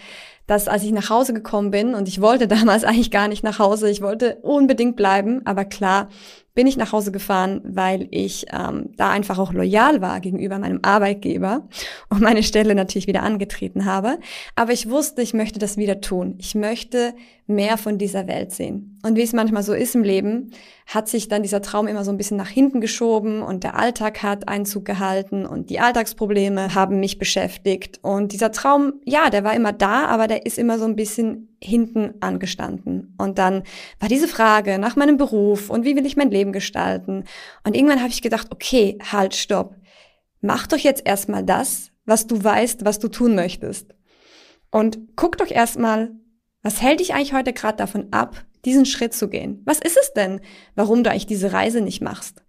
dass 0.47 0.69
als 0.69 0.85
ich 0.85 0.93
nach 0.93 1.11
Hause 1.11 1.35
gekommen 1.35 1.73
bin 1.73 1.97
und 1.97 2.07
ich 2.07 2.21
wollte 2.21 2.47
damals 2.57 2.85
eigentlich 2.85 3.11
gar 3.11 3.27
nicht 3.27 3.43
nach 3.43 3.59
Hause, 3.59 3.91
ich 3.91 4.03
wollte 4.03 4.37
unbedingt 4.43 4.95
bleiben, 4.95 5.43
aber 5.45 5.65
klar, 5.65 6.11
bin 6.55 6.67
ich 6.67 6.77
nach 6.77 6.93
Hause 6.93 7.13
gefahren, 7.13 7.61
weil 7.65 8.09
ich 8.11 8.47
ähm, 8.53 8.91
da 8.97 9.11
einfach 9.11 9.39
auch 9.39 9.53
loyal 9.53 10.03
war 10.03 10.21
gegenüber 10.21 10.59
meinem 10.59 10.81
Arbeitgeber 10.83 11.69
und 12.11 12.21
meine 12.21 12.43
Stelle 12.43 12.75
natürlich 12.75 13.07
wieder 13.07 13.23
angetreten 13.23 13.87
habe. 13.87 14.19
Aber 14.55 14.73
ich 14.73 14.91
wusste, 14.91 15.23
ich 15.23 15.33
möchte 15.33 15.59
das 15.59 15.77
wieder 15.77 16.01
tun. 16.01 16.35
Ich 16.39 16.55
möchte 16.55 17.15
mehr 17.47 17.77
von 17.77 17.99
dieser 17.99 18.27
Welt 18.27 18.53
sehen. 18.53 18.99
Und 19.05 19.17
wie 19.17 19.23
es 19.23 19.33
manchmal 19.33 19.63
so 19.63 19.73
ist 19.73 19.95
im 19.95 20.05
Leben, 20.05 20.53
hat 20.87 21.09
sich 21.09 21.29
dann 21.29 21.43
dieser 21.43 21.61
Traum 21.61 21.89
immer 21.89 22.05
so 22.05 22.11
ein 22.11 22.17
bisschen 22.17 22.37
nach 22.37 22.49
hinten 22.49 22.81
geschoben 22.81 23.43
und 23.43 23.65
der 23.65 23.79
Alltag 23.79 24.23
hat 24.23 24.49
Einzug 24.49 24.85
gehalten 24.85 25.45
und 25.45 25.71
die 25.71 25.81
Alltagsprobleme 25.81 26.75
haben 26.75 27.01
mich 27.01 27.19
beschäftigt. 27.19 27.99
Und 28.03 28.33
dieser 28.33 28.53
Traum, 28.53 28.95
ja, 29.05 29.29
der 29.31 29.45
war 29.45 29.55
immer 29.55 29.73
da, 29.73 30.07
aber 30.07 30.29
der 30.29 30.47
ist 30.47 30.59
immer 30.59 30.79
so 30.79 30.85
ein 30.85 30.97
bisschen 30.97 31.57
hinten 31.61 32.15
angestanden. 32.21 33.15
Und 33.19 33.39
dann 33.39 33.65
war 33.99 34.09
diese 34.09 34.29
Frage 34.29 34.79
nach 34.79 34.97
meinem 34.97 35.17
Beruf 35.17 35.69
und 35.69 35.85
wie 35.85 35.97
will 35.97 36.07
ich 36.07 36.17
mein 36.17 36.31
Leben 36.31 36.53
gestalten. 36.53 37.25
Und 37.65 37.77
irgendwann 37.77 38.01
habe 38.01 38.11
ich 38.11 38.23
gedacht, 38.23 38.49
okay, 38.51 38.99
halt, 39.11 39.35
stopp. 39.35 39.77
Mach 40.41 40.67
doch 40.67 40.79
jetzt 40.79 41.07
erstmal 41.07 41.45
das, 41.45 41.91
was 42.05 42.27
du 42.27 42.43
weißt, 42.43 42.85
was 42.85 42.99
du 42.99 43.09
tun 43.09 43.35
möchtest. 43.35 43.95
Und 44.71 44.99
guck 45.17 45.37
doch 45.39 45.51
erstmal, 45.51 46.13
was 46.63 46.81
hält 46.81 47.01
dich 47.01 47.15
eigentlich 47.15 47.35
heute 47.35 47.53
gerade 47.53 47.77
davon 47.77 48.09
ab, 48.13 48.45
diesen 48.65 48.87
Schritt 48.87 49.15
zu 49.15 49.29
gehen. 49.29 49.63
Was 49.65 49.79
ist 49.79 49.99
es 50.01 50.13
denn, 50.13 50.41
warum 50.75 51.03
du 51.03 51.11
eigentlich 51.11 51.27
diese 51.27 51.53
Reise 51.53 51.81
nicht 51.81 52.01
machst? 52.01 52.43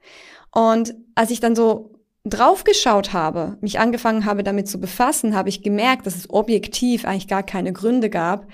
Und 0.51 0.95
als 1.15 1.31
ich 1.31 1.39
dann 1.39 1.55
so 1.55 1.93
draufgeschaut 2.23 3.11
habe, 3.13 3.57
mich 3.61 3.79
angefangen 3.79 4.25
habe 4.25 4.43
damit 4.43 4.67
zu 4.67 4.79
befassen, 4.79 5.35
habe 5.35 5.49
ich 5.49 5.63
gemerkt, 5.63 6.05
dass 6.05 6.15
es 6.15 6.29
objektiv 6.29 7.05
eigentlich 7.05 7.27
gar 7.27 7.43
keine 7.43 7.73
Gründe 7.73 8.09
gab, 8.09 8.47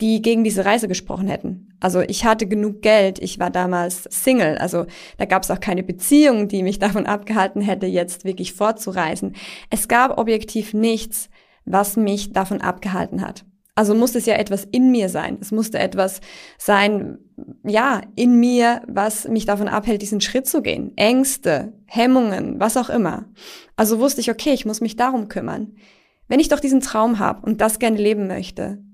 die 0.00 0.22
gegen 0.22 0.44
diese 0.44 0.64
Reise 0.64 0.88
gesprochen 0.88 1.28
hätten. 1.28 1.68
Also 1.80 2.00
ich 2.00 2.24
hatte 2.24 2.46
genug 2.46 2.82
Geld, 2.82 3.18
ich 3.18 3.38
war 3.38 3.50
damals 3.50 4.04
Single, 4.04 4.58
also 4.58 4.86
da 5.18 5.24
gab 5.24 5.42
es 5.42 5.50
auch 5.50 5.60
keine 5.60 5.82
Beziehung, 5.82 6.48
die 6.48 6.62
mich 6.62 6.78
davon 6.78 7.06
abgehalten 7.06 7.60
hätte, 7.60 7.86
jetzt 7.86 8.24
wirklich 8.24 8.52
fortzureisen. 8.52 9.34
Es 9.70 9.88
gab 9.88 10.18
objektiv 10.18 10.72
nichts, 10.72 11.28
was 11.64 11.96
mich 11.96 12.32
davon 12.32 12.60
abgehalten 12.60 13.22
hat. 13.22 13.44
Also 13.80 13.94
musste 13.94 14.18
es 14.18 14.26
ja 14.26 14.34
etwas 14.34 14.68
in 14.70 14.90
mir 14.90 15.08
sein. 15.08 15.38
Es 15.40 15.52
musste 15.52 15.78
etwas 15.78 16.20
sein, 16.58 17.16
ja, 17.64 18.02
in 18.14 18.38
mir, 18.38 18.82
was 18.86 19.26
mich 19.26 19.46
davon 19.46 19.68
abhält, 19.68 20.02
diesen 20.02 20.20
Schritt 20.20 20.46
zu 20.46 20.60
gehen. 20.60 20.92
Ängste, 20.96 21.72
Hemmungen, 21.86 22.60
was 22.60 22.76
auch 22.76 22.90
immer. 22.90 23.24
Also 23.76 23.98
wusste 23.98 24.20
ich, 24.20 24.30
okay, 24.30 24.52
ich 24.52 24.66
muss 24.66 24.82
mich 24.82 24.96
darum 24.96 25.28
kümmern. 25.28 25.76
Wenn 26.28 26.40
ich 26.40 26.50
doch 26.50 26.60
diesen 26.60 26.82
Traum 26.82 27.20
habe 27.20 27.46
und 27.46 27.62
das 27.62 27.78
gerne 27.78 27.96
leben 27.96 28.26
möchte, 28.26 28.84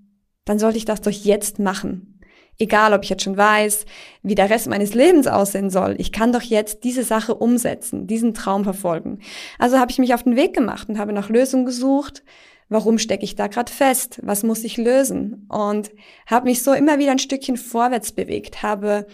dann 0.44 0.60
sollte 0.60 0.78
ich 0.78 0.84
das 0.84 1.00
doch 1.00 1.10
jetzt 1.10 1.58
machen. 1.58 2.20
Egal, 2.56 2.94
ob 2.94 3.02
ich 3.02 3.10
jetzt 3.10 3.24
schon 3.24 3.36
weiß, 3.36 3.86
wie 4.22 4.36
der 4.36 4.50
Rest 4.50 4.68
meines 4.68 4.94
Lebens 4.94 5.26
aussehen 5.26 5.68
soll, 5.68 5.96
ich 5.98 6.12
kann 6.12 6.32
doch 6.32 6.42
jetzt 6.42 6.84
diese 6.84 7.02
Sache 7.02 7.34
umsetzen, 7.34 8.06
diesen 8.06 8.34
Traum 8.34 8.62
verfolgen. 8.62 9.18
Also 9.58 9.80
habe 9.80 9.90
ich 9.90 9.98
mich 9.98 10.14
auf 10.14 10.22
den 10.22 10.36
Weg 10.36 10.54
gemacht 10.54 10.88
und 10.88 10.96
habe 10.96 11.12
nach 11.12 11.28
Lösungen 11.28 11.66
gesucht, 11.66 12.22
warum 12.68 12.98
stecke 12.98 13.24
ich 13.24 13.36
da 13.36 13.46
gerade 13.46 13.72
fest, 13.72 14.20
was 14.22 14.42
muss 14.42 14.64
ich 14.64 14.76
lösen 14.76 15.46
und 15.48 15.90
habe 16.26 16.46
mich 16.46 16.62
so 16.62 16.72
immer 16.72 16.98
wieder 16.98 17.12
ein 17.12 17.18
Stückchen 17.18 17.56
vorwärts 17.56 18.12
bewegt, 18.12 18.62
habe 18.62 19.06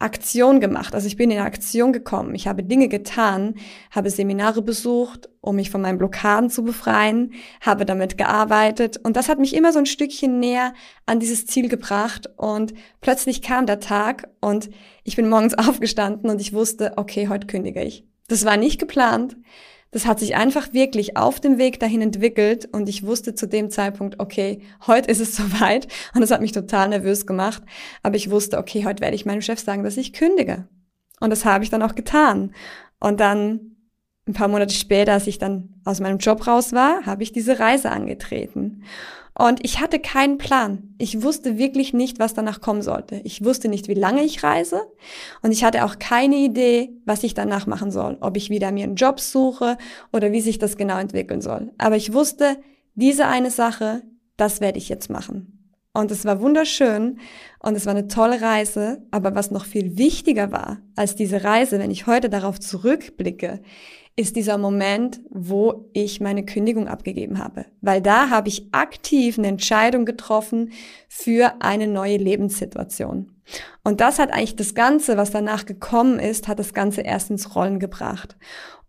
Aktion 0.00 0.60
gemacht. 0.60 0.94
Also 0.94 1.06
ich 1.06 1.16
bin 1.16 1.30
in 1.30 1.38
Aktion 1.38 1.92
gekommen. 1.92 2.34
Ich 2.34 2.48
habe 2.48 2.62
Dinge 2.62 2.88
getan, 2.88 3.56
habe 3.90 4.08
Seminare 4.08 4.62
besucht, 4.62 5.28
um 5.42 5.56
mich 5.56 5.70
von 5.70 5.82
meinen 5.82 5.98
Blockaden 5.98 6.48
zu 6.48 6.64
befreien, 6.64 7.34
habe 7.60 7.84
damit 7.84 8.16
gearbeitet 8.16 8.96
und 8.96 9.16
das 9.16 9.28
hat 9.28 9.38
mich 9.38 9.54
immer 9.54 9.72
so 9.72 9.78
ein 9.78 9.86
Stückchen 9.86 10.40
näher 10.40 10.72
an 11.04 11.20
dieses 11.20 11.46
Ziel 11.46 11.68
gebracht 11.68 12.30
und 12.36 12.72
plötzlich 13.02 13.42
kam 13.42 13.66
der 13.66 13.80
Tag 13.80 14.28
und 14.40 14.70
ich 15.04 15.16
bin 15.16 15.28
morgens 15.28 15.54
aufgestanden 15.58 16.30
und 16.30 16.40
ich 16.40 16.54
wusste, 16.54 16.94
okay, 16.96 17.28
heute 17.28 17.46
kündige 17.46 17.82
ich. 17.82 18.06
Das 18.26 18.44
war 18.44 18.56
nicht 18.56 18.80
geplant. 18.80 19.36
Das 19.90 20.06
hat 20.06 20.20
sich 20.20 20.36
einfach 20.36 20.72
wirklich 20.72 21.16
auf 21.16 21.40
dem 21.40 21.58
Weg 21.58 21.80
dahin 21.80 22.02
entwickelt 22.02 22.68
und 22.70 22.88
ich 22.88 23.04
wusste 23.04 23.34
zu 23.34 23.46
dem 23.46 23.70
Zeitpunkt, 23.70 24.20
okay, 24.20 24.62
heute 24.86 25.10
ist 25.10 25.20
es 25.20 25.36
soweit 25.36 25.88
und 26.14 26.20
das 26.20 26.30
hat 26.30 26.40
mich 26.40 26.52
total 26.52 26.88
nervös 26.88 27.26
gemacht, 27.26 27.62
aber 28.02 28.16
ich 28.16 28.30
wusste, 28.30 28.58
okay, 28.58 28.84
heute 28.84 29.02
werde 29.02 29.16
ich 29.16 29.26
meinem 29.26 29.42
Chef 29.42 29.60
sagen, 29.60 29.82
dass 29.82 29.96
ich 29.96 30.12
kündige. 30.12 30.68
Und 31.20 31.30
das 31.30 31.44
habe 31.44 31.64
ich 31.64 31.70
dann 31.70 31.82
auch 31.82 31.94
getan. 31.94 32.54
Und 32.98 33.20
dann 33.20 33.76
ein 34.26 34.34
paar 34.34 34.48
Monate 34.48 34.74
später, 34.74 35.12
als 35.12 35.26
ich 35.26 35.38
dann 35.38 35.80
aus 35.84 36.00
meinem 36.00 36.18
Job 36.18 36.46
raus 36.46 36.72
war, 36.72 37.04
habe 37.06 37.22
ich 37.22 37.32
diese 37.32 37.58
Reise 37.58 37.90
angetreten. 37.90 38.82
Und 39.40 39.64
ich 39.64 39.80
hatte 39.80 39.98
keinen 39.98 40.36
Plan. 40.36 40.94
Ich 40.98 41.22
wusste 41.22 41.56
wirklich 41.56 41.94
nicht, 41.94 42.18
was 42.18 42.34
danach 42.34 42.60
kommen 42.60 42.82
sollte. 42.82 43.22
Ich 43.24 43.42
wusste 43.42 43.68
nicht, 43.68 43.88
wie 43.88 43.94
lange 43.94 44.22
ich 44.22 44.42
reise. 44.42 44.82
Und 45.40 45.52
ich 45.52 45.64
hatte 45.64 45.84
auch 45.84 45.98
keine 45.98 46.36
Idee, 46.36 46.90
was 47.06 47.22
ich 47.22 47.32
danach 47.32 47.66
machen 47.66 47.90
soll. 47.90 48.18
Ob 48.20 48.36
ich 48.36 48.50
wieder 48.50 48.70
mir 48.70 48.84
einen 48.84 48.96
Job 48.96 49.18
suche 49.18 49.78
oder 50.12 50.32
wie 50.32 50.42
sich 50.42 50.58
das 50.58 50.76
genau 50.76 50.98
entwickeln 50.98 51.40
soll. 51.40 51.72
Aber 51.78 51.96
ich 51.96 52.12
wusste, 52.12 52.58
diese 52.94 53.28
eine 53.28 53.50
Sache, 53.50 54.02
das 54.36 54.60
werde 54.60 54.78
ich 54.78 54.90
jetzt 54.90 55.08
machen. 55.08 55.56
Und 55.92 56.10
es 56.10 56.24
war 56.24 56.40
wunderschön 56.40 57.18
und 57.60 57.76
es 57.76 57.86
war 57.86 57.94
eine 57.94 58.08
tolle 58.08 58.42
Reise. 58.42 59.02
Aber 59.10 59.34
was 59.34 59.50
noch 59.50 59.64
viel 59.64 59.96
wichtiger 59.96 60.52
war 60.52 60.82
als 60.96 61.16
diese 61.16 61.44
Reise, 61.44 61.78
wenn 61.78 61.90
ich 61.90 62.06
heute 62.06 62.28
darauf 62.28 62.60
zurückblicke, 62.60 63.62
ist 64.20 64.36
dieser 64.36 64.58
Moment, 64.58 65.20
wo 65.30 65.90
ich 65.94 66.20
meine 66.20 66.44
Kündigung 66.44 66.86
abgegeben 66.86 67.38
habe. 67.38 67.64
Weil 67.80 68.02
da 68.02 68.30
habe 68.30 68.48
ich 68.48 68.68
aktiv 68.72 69.38
eine 69.38 69.48
Entscheidung 69.48 70.04
getroffen 70.04 70.72
für 71.08 71.54
eine 71.60 71.86
neue 71.86 72.18
Lebenssituation. 72.18 73.32
Und 73.82 74.00
das 74.00 74.18
hat 74.18 74.32
eigentlich 74.32 74.56
das 74.56 74.74
Ganze, 74.74 75.16
was 75.16 75.30
danach 75.30 75.64
gekommen 75.64 76.18
ist, 76.18 76.48
hat 76.48 76.58
das 76.58 76.74
Ganze 76.74 77.00
erst 77.00 77.30
ins 77.30 77.56
Rollen 77.56 77.80
gebracht. 77.80 78.36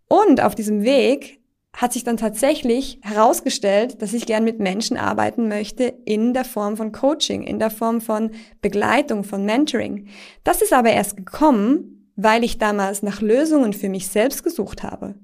Und 0.06 0.42
auf 0.42 0.54
diesem 0.54 0.82
Weg 0.82 1.40
hat 1.74 1.94
sich 1.94 2.04
dann 2.04 2.18
tatsächlich 2.18 2.98
herausgestellt, 3.00 4.02
dass 4.02 4.12
ich 4.12 4.26
gern 4.26 4.44
mit 4.44 4.60
Menschen 4.60 4.98
arbeiten 4.98 5.48
möchte 5.48 5.84
in 6.04 6.34
der 6.34 6.44
Form 6.44 6.76
von 6.76 6.92
Coaching, 6.92 7.42
in 7.42 7.58
der 7.58 7.70
Form 7.70 8.02
von 8.02 8.32
Begleitung, 8.60 9.24
von 9.24 9.46
Mentoring. 9.46 10.08
Das 10.44 10.60
ist 10.60 10.74
aber 10.74 10.90
erst 10.90 11.16
gekommen, 11.16 12.10
weil 12.16 12.44
ich 12.44 12.58
damals 12.58 13.02
nach 13.02 13.20
Lösungen 13.20 13.72
für 13.72 13.88
mich 13.88 14.08
selbst 14.08 14.44
gesucht 14.44 14.82
habe. 14.82 15.14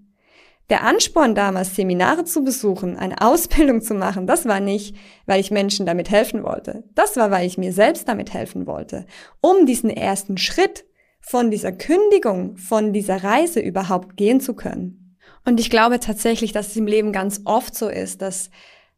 Der 0.71 0.85
Ansporn 0.85 1.35
damals, 1.35 1.75
Seminare 1.75 2.25
zu 2.25 2.45
besuchen, 2.45 2.97
eine 2.97 3.23
Ausbildung 3.23 3.81
zu 3.81 3.95
machen, 3.95 4.27
das 4.27 4.45
war 4.45 4.61
nicht, 4.61 4.95
weil 5.25 5.41
ich 5.41 5.51
Menschen 5.51 5.87
damit 5.87 6.11
helfen 6.11 6.43
wollte. 6.43 6.85
Das 6.95 7.17
war, 7.17 7.31
weil 7.31 7.47
ich 7.47 7.57
mir 7.57 7.73
selbst 7.73 8.07
damit 8.07 8.35
helfen 8.35 8.67
wollte, 8.67 9.07
um 9.41 9.65
diesen 9.65 9.89
ersten 9.89 10.37
Schritt 10.37 10.85
von 11.21 11.51
dieser 11.51 11.73
Kündigung, 11.73 12.57
von 12.57 12.93
dieser 12.93 13.25
Reise 13.25 13.61
überhaupt 13.61 14.17
gehen 14.17 14.41
zu 14.41 14.55
können. 14.55 15.17
Und 15.45 15.59
ich 15.59 15.71
glaube 15.71 16.01
tatsächlich, 16.01 16.53
dass 16.53 16.69
es 16.69 16.77
im 16.77 16.87
Leben 16.87 17.13
ganz 17.13 17.41
oft 17.45 17.75
so 17.75 17.89
ist, 17.89 18.21
dass 18.21 18.51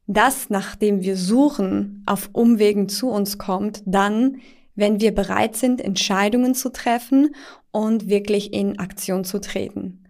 das, 0.08 0.50
nachdem 0.50 1.02
wir 1.02 1.16
suchen, 1.16 2.02
auf 2.06 2.30
Umwegen 2.32 2.88
zu 2.88 3.08
uns 3.08 3.38
kommt, 3.38 3.82
dann, 3.86 4.40
wenn 4.74 5.00
wir 5.00 5.14
bereit 5.14 5.54
sind, 5.54 5.80
Entscheidungen 5.80 6.56
zu 6.56 6.70
treffen 6.70 7.34
und 7.70 8.08
wirklich 8.08 8.52
in 8.52 8.80
Aktion 8.80 9.22
zu 9.22 9.40
treten. 9.40 10.08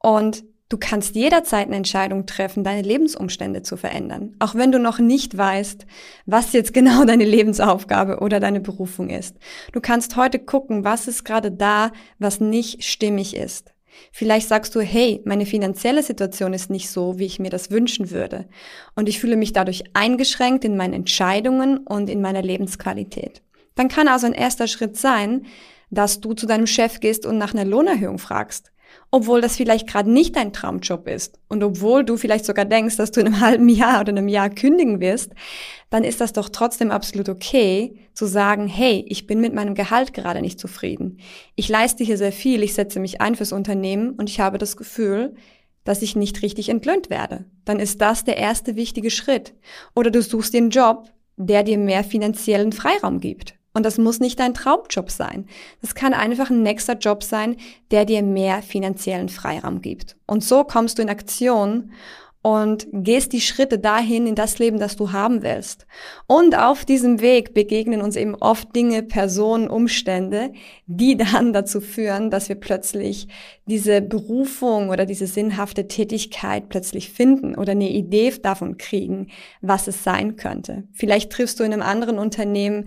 Und 0.00 0.44
du 0.68 0.76
kannst 0.78 1.14
jederzeit 1.14 1.66
eine 1.66 1.76
Entscheidung 1.76 2.26
treffen, 2.26 2.64
deine 2.64 2.82
Lebensumstände 2.82 3.62
zu 3.62 3.76
verändern, 3.76 4.34
auch 4.38 4.54
wenn 4.54 4.72
du 4.72 4.78
noch 4.78 4.98
nicht 4.98 5.36
weißt, 5.36 5.86
was 6.26 6.52
jetzt 6.52 6.74
genau 6.74 7.04
deine 7.06 7.24
Lebensaufgabe 7.24 8.20
oder 8.20 8.40
deine 8.40 8.60
Berufung 8.60 9.10
ist. 9.10 9.36
Du 9.72 9.80
kannst 9.80 10.16
heute 10.16 10.38
gucken, 10.38 10.84
was 10.84 11.08
ist 11.08 11.24
gerade 11.24 11.50
da, 11.50 11.92
was 12.18 12.40
nicht 12.40 12.84
stimmig 12.84 13.34
ist. 13.36 13.72
Vielleicht 14.12 14.48
sagst 14.48 14.74
du, 14.74 14.80
hey, 14.80 15.22
meine 15.24 15.46
finanzielle 15.46 16.02
Situation 16.02 16.52
ist 16.52 16.70
nicht 16.70 16.88
so, 16.90 17.18
wie 17.18 17.26
ich 17.26 17.40
mir 17.40 17.50
das 17.50 17.70
wünschen 17.70 18.10
würde. 18.10 18.46
Und 18.94 19.08
ich 19.08 19.18
fühle 19.18 19.36
mich 19.36 19.52
dadurch 19.52 19.84
eingeschränkt 19.94 20.64
in 20.64 20.76
meinen 20.76 20.92
Entscheidungen 20.92 21.78
und 21.78 22.08
in 22.08 22.20
meiner 22.20 22.42
Lebensqualität. 22.42 23.42
Dann 23.74 23.88
kann 23.88 24.06
also 24.06 24.26
ein 24.26 24.34
erster 24.34 24.68
Schritt 24.68 24.96
sein, 24.96 25.46
dass 25.90 26.20
du 26.20 26.34
zu 26.34 26.46
deinem 26.46 26.66
Chef 26.66 27.00
gehst 27.00 27.26
und 27.26 27.38
nach 27.38 27.54
einer 27.54 27.64
Lohnerhöhung 27.64 28.18
fragst. 28.18 28.70
Obwohl 29.10 29.40
das 29.40 29.56
vielleicht 29.56 29.88
gerade 29.88 30.10
nicht 30.10 30.36
dein 30.36 30.52
Traumjob 30.52 31.08
ist 31.08 31.38
und 31.48 31.62
obwohl 31.62 32.04
du 32.04 32.16
vielleicht 32.16 32.44
sogar 32.44 32.64
denkst, 32.64 32.96
dass 32.96 33.10
du 33.10 33.20
in 33.20 33.28
einem 33.28 33.40
halben 33.40 33.68
Jahr 33.68 34.00
oder 34.00 34.10
einem 34.10 34.28
Jahr 34.28 34.50
kündigen 34.50 35.00
wirst, 35.00 35.32
dann 35.90 36.04
ist 36.04 36.20
das 36.20 36.32
doch 36.32 36.50
trotzdem 36.50 36.90
absolut 36.90 37.28
okay 37.28 37.96
zu 38.12 38.26
sagen, 38.26 38.66
hey, 38.66 39.04
ich 39.08 39.26
bin 39.26 39.40
mit 39.40 39.54
meinem 39.54 39.74
Gehalt 39.74 40.12
gerade 40.12 40.42
nicht 40.42 40.60
zufrieden. 40.60 41.18
Ich 41.54 41.68
leiste 41.68 42.04
hier 42.04 42.18
sehr 42.18 42.32
viel, 42.32 42.62
ich 42.62 42.74
setze 42.74 43.00
mich 43.00 43.20
ein 43.20 43.34
fürs 43.34 43.52
Unternehmen 43.52 44.10
und 44.10 44.28
ich 44.28 44.40
habe 44.40 44.58
das 44.58 44.76
Gefühl, 44.76 45.34
dass 45.84 46.02
ich 46.02 46.16
nicht 46.16 46.42
richtig 46.42 46.68
entlöhnt 46.68 47.08
werde. 47.08 47.46
Dann 47.64 47.80
ist 47.80 48.02
das 48.02 48.24
der 48.24 48.36
erste 48.36 48.76
wichtige 48.76 49.10
Schritt. 49.10 49.54
Oder 49.96 50.10
du 50.10 50.20
suchst 50.20 50.52
den 50.52 50.68
Job, 50.68 51.08
der 51.38 51.62
dir 51.62 51.78
mehr 51.78 52.04
finanziellen 52.04 52.72
Freiraum 52.72 53.20
gibt. 53.20 53.57
Und 53.74 53.84
das 53.84 53.98
muss 53.98 54.18
nicht 54.18 54.40
dein 54.40 54.54
Traumjob 54.54 55.10
sein. 55.10 55.46
Das 55.80 55.94
kann 55.94 56.14
einfach 56.14 56.50
ein 56.50 56.62
nächster 56.62 56.94
Job 56.94 57.22
sein, 57.22 57.56
der 57.90 58.04
dir 58.04 58.22
mehr 58.22 58.62
finanziellen 58.62 59.28
Freiraum 59.28 59.82
gibt. 59.82 60.16
Und 60.26 60.42
so 60.42 60.64
kommst 60.64 60.98
du 60.98 61.02
in 61.02 61.10
Aktion 61.10 61.92
und 62.40 62.86
gehst 62.92 63.32
die 63.32 63.40
Schritte 63.40 63.78
dahin 63.78 64.26
in 64.26 64.34
das 64.34 64.58
Leben, 64.58 64.78
das 64.78 64.96
du 64.96 65.12
haben 65.12 65.42
willst. 65.42 65.86
Und 66.26 66.56
auf 66.56 66.84
diesem 66.84 67.20
Weg 67.20 67.52
begegnen 67.52 68.00
uns 68.00 68.14
eben 68.16 68.36
oft 68.36 68.74
Dinge, 68.76 69.02
Personen, 69.02 69.68
Umstände, 69.68 70.52
die 70.86 71.16
dann 71.32 71.52
dazu 71.52 71.80
führen, 71.80 72.30
dass 72.30 72.48
wir 72.48 72.56
plötzlich 72.56 73.28
diese 73.66 74.00
Berufung 74.00 74.88
oder 74.90 75.04
diese 75.04 75.26
sinnhafte 75.26 75.88
Tätigkeit 75.88 76.68
plötzlich 76.68 77.10
finden 77.10 77.54
oder 77.54 77.72
eine 77.72 77.90
Idee 77.90 78.32
davon 78.42 78.78
kriegen, 78.78 79.28
was 79.60 79.88
es 79.88 80.04
sein 80.04 80.36
könnte. 80.36 80.84
Vielleicht 80.92 81.32
triffst 81.32 81.58
du 81.58 81.64
in 81.64 81.72
einem 81.72 81.82
anderen 81.82 82.18
Unternehmen 82.18 82.86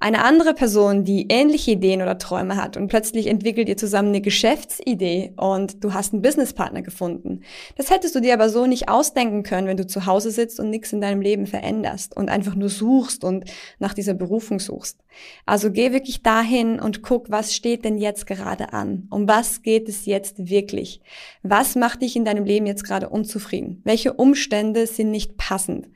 eine 0.00 0.24
andere 0.24 0.54
Person, 0.54 1.04
die 1.04 1.26
ähnliche 1.28 1.72
Ideen 1.72 2.02
oder 2.02 2.18
Träume 2.18 2.56
hat 2.56 2.76
und 2.76 2.88
plötzlich 2.88 3.26
entwickelt 3.26 3.68
ihr 3.68 3.76
zusammen 3.76 4.08
eine 4.08 4.20
Geschäftsidee 4.20 5.32
und 5.36 5.82
du 5.82 5.94
hast 5.94 6.12
einen 6.12 6.22
Businesspartner 6.22 6.82
gefunden. 6.82 7.42
Das 7.76 7.90
hättest 7.90 8.14
du 8.14 8.20
dir 8.20 8.34
aber 8.34 8.48
so 8.48 8.66
nicht 8.66 8.88
ausdenken 8.88 9.42
können, 9.42 9.66
wenn 9.66 9.76
du 9.76 9.86
zu 9.86 10.06
Hause 10.06 10.30
sitzt 10.30 10.60
und 10.60 10.70
nichts 10.70 10.92
in 10.92 11.00
deinem 11.00 11.20
Leben 11.20 11.46
veränderst 11.46 12.16
und 12.16 12.28
einfach 12.28 12.54
nur 12.54 12.68
suchst 12.68 13.24
und 13.24 13.44
nach 13.78 13.94
dieser 13.94 14.14
Berufung 14.14 14.60
suchst. 14.60 14.98
Also 15.46 15.70
geh 15.70 15.92
wirklich 15.92 16.22
dahin 16.22 16.78
und 16.78 17.02
guck, 17.02 17.30
was 17.30 17.54
steht 17.54 17.84
denn 17.84 17.98
jetzt 17.98 18.26
gerade 18.26 18.72
an? 18.72 19.06
Um 19.10 19.26
was 19.26 19.62
geht 19.62 19.88
es 19.88 20.04
jetzt 20.04 20.48
wirklich? 20.50 21.00
Was 21.42 21.74
macht 21.74 22.02
dich 22.02 22.16
in 22.16 22.24
deinem 22.24 22.44
Leben 22.44 22.66
jetzt 22.66 22.84
gerade 22.84 23.08
unzufrieden? 23.08 23.80
Welche 23.84 24.12
Umstände 24.12 24.86
sind 24.86 25.10
nicht 25.10 25.36
passend? 25.36 25.88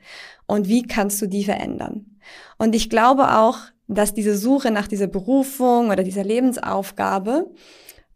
Und 0.47 0.67
wie 0.67 0.83
kannst 0.83 1.21
du 1.21 1.27
die 1.27 1.45
verändern? 1.45 2.17
Und 2.57 2.75
ich 2.75 2.89
glaube 2.89 3.37
auch, 3.37 3.57
dass 3.95 4.13
diese 4.13 4.37
Suche 4.37 4.71
nach 4.71 4.87
dieser 4.87 5.07
Berufung 5.07 5.89
oder 5.89 6.03
dieser 6.03 6.23
Lebensaufgabe 6.23 7.51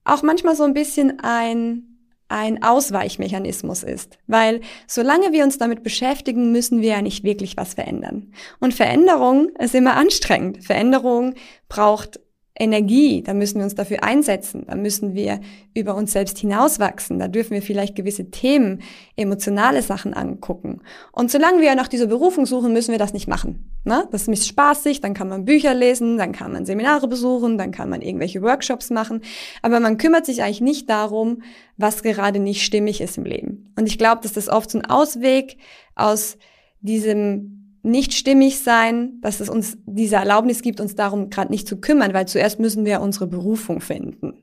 auch 0.03 0.23
manchmal 0.23 0.55
so 0.55 0.63
ein 0.63 0.73
bisschen 0.73 1.19
ein 1.21 1.95
ein 2.27 2.63
Ausweichmechanismus 2.63 3.83
ist. 3.83 4.17
Weil 4.27 4.61
solange 4.87 5.31
wir 5.31 5.43
uns 5.43 5.57
damit 5.57 5.83
beschäftigen, 5.83 6.51
müssen 6.51 6.81
wir 6.81 6.89
ja 6.89 7.01
nicht 7.01 7.23
wirklich 7.23 7.55
was 7.55 7.75
verändern. 7.75 8.33
Und 8.59 8.73
Veränderung 8.73 9.49
ist 9.59 9.75
immer 9.75 9.95
anstrengend. 9.95 10.63
Veränderung 10.63 11.35
braucht 11.69 12.19
Energie, 12.57 13.21
da 13.21 13.33
müssen 13.33 13.57
wir 13.57 13.65
uns 13.65 13.75
dafür 13.75 14.03
einsetzen, 14.03 14.63
da 14.67 14.75
müssen 14.75 15.13
wir 15.13 15.41
über 15.73 15.93
uns 15.93 16.13
selbst 16.13 16.37
hinauswachsen, 16.37 17.19
da 17.19 17.27
dürfen 17.27 17.51
wir 17.51 17.61
vielleicht 17.61 17.95
gewisse 17.95 18.31
Themen, 18.31 18.81
emotionale 19.17 19.81
Sachen 19.81 20.13
angucken. 20.13 20.81
Und 21.11 21.29
solange 21.29 21.59
wir 21.59 21.75
nach 21.75 21.89
dieser 21.89 22.07
Berufung 22.07 22.45
suchen, 22.45 22.71
müssen 22.71 22.93
wir 22.93 22.99
das 22.99 23.11
nicht 23.11 23.27
machen. 23.27 23.69
Ne? 23.83 24.07
Das 24.11 24.29
ist 24.29 24.47
spaßig, 24.47 25.01
dann 25.01 25.13
kann 25.13 25.27
man 25.27 25.43
Bücher 25.43 25.73
lesen, 25.73 26.17
dann 26.17 26.31
kann 26.31 26.53
man 26.53 26.65
Seminare 26.65 27.09
besuchen, 27.09 27.57
dann 27.57 27.71
kann 27.71 27.89
man 27.89 28.01
irgendwelche 28.01 28.41
Workshops 28.41 28.89
machen, 28.89 29.21
aber 29.61 29.81
man 29.81 29.97
kümmert 29.97 30.25
sich 30.25 30.41
eigentlich 30.41 30.61
nicht 30.61 30.89
darum, 30.89 31.41
was 31.75 32.03
gerade 32.03 32.39
nicht 32.39 32.63
stimmig 32.63 33.01
ist 33.01 33.17
im 33.17 33.25
Leben. 33.25 33.73
Und 33.77 33.87
ich 33.87 33.97
glaube, 33.97 34.21
dass 34.21 34.31
das 34.31 34.47
oft 34.47 34.71
so 34.71 34.77
ein 34.77 34.85
Ausweg 34.85 35.57
aus 35.95 36.37
diesem 36.79 37.64
nicht 37.85 38.13
stimmig 38.13 38.59
sein, 38.59 39.19
dass 39.21 39.39
es 39.39 39.49
uns 39.49 39.77
diese 39.85 40.15
Erlaubnis 40.15 40.61
gibt, 40.61 40.79
uns 40.79 40.95
darum 40.95 41.29
gerade 41.29 41.51
nicht 41.51 41.67
zu 41.67 41.79
kümmern, 41.79 42.13
weil 42.13 42.27
zuerst 42.27 42.59
müssen 42.59 42.85
wir 42.85 43.01
unsere 43.01 43.27
Berufung 43.27 43.79
finden. 43.79 44.33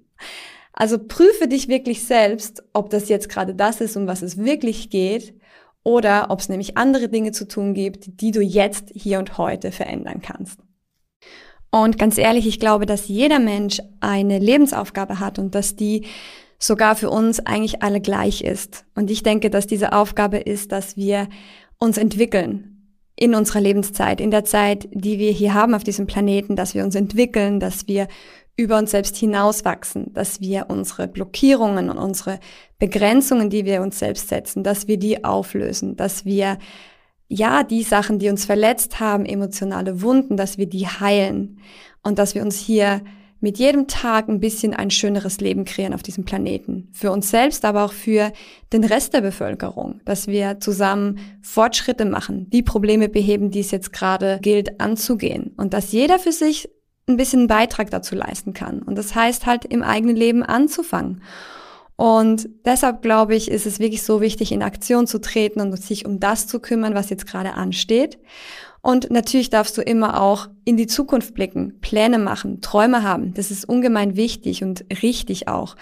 Also 0.73 0.99
prüfe 0.99 1.49
dich 1.49 1.69
wirklich 1.69 2.05
selbst, 2.05 2.63
ob 2.73 2.91
das 2.91 3.09
jetzt 3.09 3.29
gerade 3.29 3.55
das 3.55 3.81
ist, 3.81 3.97
um 3.97 4.07
was 4.07 4.23
es 4.23 4.39
wirklich 4.39 4.89
geht, 4.89 5.35
oder 5.85 6.31
ob 6.31 6.41
es 6.41 6.49
nämlich 6.49 6.77
andere 6.77 7.09
Dinge 7.09 7.33
zu 7.33 7.47
tun 7.47 7.75
gibt, 7.75 8.21
die 8.21 8.31
du 8.31 8.41
jetzt 8.41 8.91
hier 8.95 9.19
und 9.19 9.39
heute 9.39 9.73
verändern 9.73 10.23
kannst. 10.23 10.61
Und 11.71 11.99
ganz 11.99 12.19
ehrlich, 12.19 12.47
ich 12.47 12.61
glaube, 12.61 12.87
dass 12.87 13.09
jeder 13.09 13.39
Mensch 13.39 13.81
eine 14.01 14.39
Lebensaufgabe 14.39 15.19
hat 15.21 15.39
und 15.39 15.55
dass 15.55 15.75
die 15.75 16.07
sogar 16.59 16.95
für 16.95 17.11
uns 17.11 17.41
eigentlich 17.41 17.83
alle 17.83 18.01
gleich 18.01 18.43
ist. 18.43 18.85
Und 18.95 19.11
ich 19.11 19.23
denke, 19.23 19.51
dass 19.51 19.67
diese 19.67 19.93
Aufgabe 19.93 20.39
ist, 20.39 20.71
dass 20.71 20.97
wir 20.97 21.29
uns 21.79 21.99
entwickeln, 21.99 22.72
in 23.23 23.37
unserer 23.37 23.61
Lebenszeit, 23.61 24.21
in 24.21 24.33
der 24.33 24.45
Zeit, 24.45 24.89
die 24.91 25.21
wir 25.21 25.31
hier 25.31 25.55
haben 25.55 25.77
auf 25.77 25.85
diesem 25.85 26.09
Planeten, 26.09 26.57
dass 26.57 26.75
wir 26.75 26.83
uns 26.83 26.97
entwickeln, 26.97 27.61
dass 27.61 27.87
wir 27.87 28.09
über 28.57 28.77
uns 28.79 28.91
selbst 28.91 29.17
hinauswachsen, 29.17 30.13
dass 30.13 30.41
wir 30.41 30.67
unsere 30.69 31.07
Blockierungen 31.07 31.89
und 31.89 31.99
unsere 31.99 32.41
Begrenzungen, 32.81 33.49
die 33.49 33.65
wir 33.65 33.81
uns 33.81 34.01
selbst 34.01 34.29
setzen, 34.29 34.65
dass 34.65 34.89
wir 34.89 34.97
die 34.97 35.23
auflösen, 35.23 35.95
dass 35.95 36.25
wir 36.25 36.59
ja 37.29 37.63
die 37.63 37.85
Sachen, 37.85 38.19
die 38.19 38.29
uns 38.29 38.45
verletzt 38.45 38.99
haben, 38.99 39.25
emotionale 39.25 40.03
Wunden, 40.03 40.37
dass 40.37 40.59
wir 40.59 40.67
die 40.67 40.89
heilen 40.89 41.61
und 42.03 42.19
dass 42.19 42.35
wir 42.35 42.43
uns 42.43 42.59
hier 42.59 43.03
mit 43.43 43.59
jedem 43.59 43.89
Tag 43.89 44.29
ein 44.29 44.41
bisschen 44.41 44.73
ein 44.73 44.91
schöneres 44.91 45.41
Leben 45.41 45.65
kreieren 45.65 45.95
auf 45.95 46.03
diesem 46.03 46.25
Planeten. 46.25 46.89
Für 46.93 47.11
uns 47.11 47.29
selbst, 47.29 47.65
aber 47.65 47.85
auch 47.85 47.93
für 47.93 48.33
den 48.73 48.85
Rest 48.85 49.15
der 49.15 49.21
Bevölkerung. 49.21 50.01
Dass 50.05 50.29
wir 50.29 50.61
zusammen 50.61 51.19
Fortschritte 51.43 52.05
machen, 52.05 52.49
die 52.51 52.63
Probleme 52.63 53.09
beheben, 53.09 53.51
die 53.51 53.61
es 53.61 53.73
jetzt 53.73 53.93
gerade 53.93 54.39
gilt 54.41 54.81
anzugehen. 54.81 55.55
Und 55.57 55.75
dass 55.75 55.91
jeder 55.91 56.21
für 56.21 56.33
sich 56.33 56.71
ein 57.09 57.17
bisschen 57.17 57.41
einen 57.41 57.49
Beitrag 57.49 57.91
dazu 57.91 58.15
leisten 58.15 58.55
kann. 58.55 58.81
Und 58.81 58.97
das 58.97 59.15
heißt 59.15 59.45
halt 59.45 59.65
im 59.65 59.83
eigenen 59.83 60.15
Leben 60.15 60.45
anzufangen. 60.45 61.23
Und 61.97 62.49
deshalb 62.65 63.03
glaube 63.03 63.35
ich, 63.35 63.51
ist 63.51 63.67
es 63.67 63.81
wirklich 63.81 64.03
so 64.03 64.21
wichtig, 64.21 64.53
in 64.53 64.63
Aktion 64.63 65.09
zu 65.09 65.21
treten 65.21 65.61
und 65.61 65.77
sich 65.77 66.07
um 66.07 66.21
das 66.21 66.47
zu 66.47 66.61
kümmern, 66.61 66.95
was 66.95 67.11
jetzt 67.11 67.27
gerade 67.27 67.55
ansteht. 67.55 68.19
Und 68.83 69.11
natürlich 69.11 69.49
darfst 69.49 69.79
du 69.79 69.83
immer 69.83 70.21
auch 70.21 70.49
in 70.65 70.77
die 70.77 70.89
Zukunft 70.89 71.35
blicken, 71.35 71.79
Pläne 71.81 72.19
machen, 72.19 72.61
Träume 72.61 73.05
haben. 73.05 73.33
Das 73.35 73.53
ist 73.53 73.65
ungemein 73.65 74.17
wichtig 74.17 74.65
und 74.65 74.85
richtig 75.03 75.47
auch. 75.47 75.77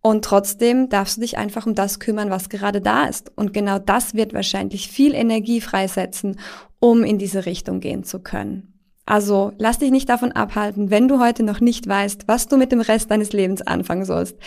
Und 0.00 0.24
trotzdem 0.24 0.88
darfst 0.88 1.18
du 1.18 1.20
dich 1.20 1.38
einfach 1.38 1.66
um 1.66 1.74
das 1.74 2.00
kümmern, 2.00 2.30
was 2.30 2.48
gerade 2.48 2.80
da 2.80 3.04
ist. 3.04 3.30
Und 3.36 3.52
genau 3.52 3.78
das 3.78 4.14
wird 4.14 4.34
wahrscheinlich 4.34 4.88
viel 4.88 5.14
Energie 5.14 5.60
freisetzen, 5.60 6.40
um 6.80 7.04
in 7.04 7.18
diese 7.18 7.46
Richtung 7.46 7.80
gehen 7.80 8.02
zu 8.02 8.18
können. 8.18 8.72
Also 9.04 9.52
lass 9.58 9.78
dich 9.78 9.90
nicht 9.90 10.08
davon 10.08 10.32
abhalten, 10.32 10.90
wenn 10.90 11.08
du 11.08 11.20
heute 11.20 11.42
noch 11.42 11.60
nicht 11.60 11.86
weißt, 11.86 12.28
was 12.28 12.48
du 12.48 12.56
mit 12.56 12.72
dem 12.72 12.80
Rest 12.80 13.10
deines 13.10 13.32
Lebens 13.32 13.60
anfangen 13.60 14.04
sollst, 14.04 14.38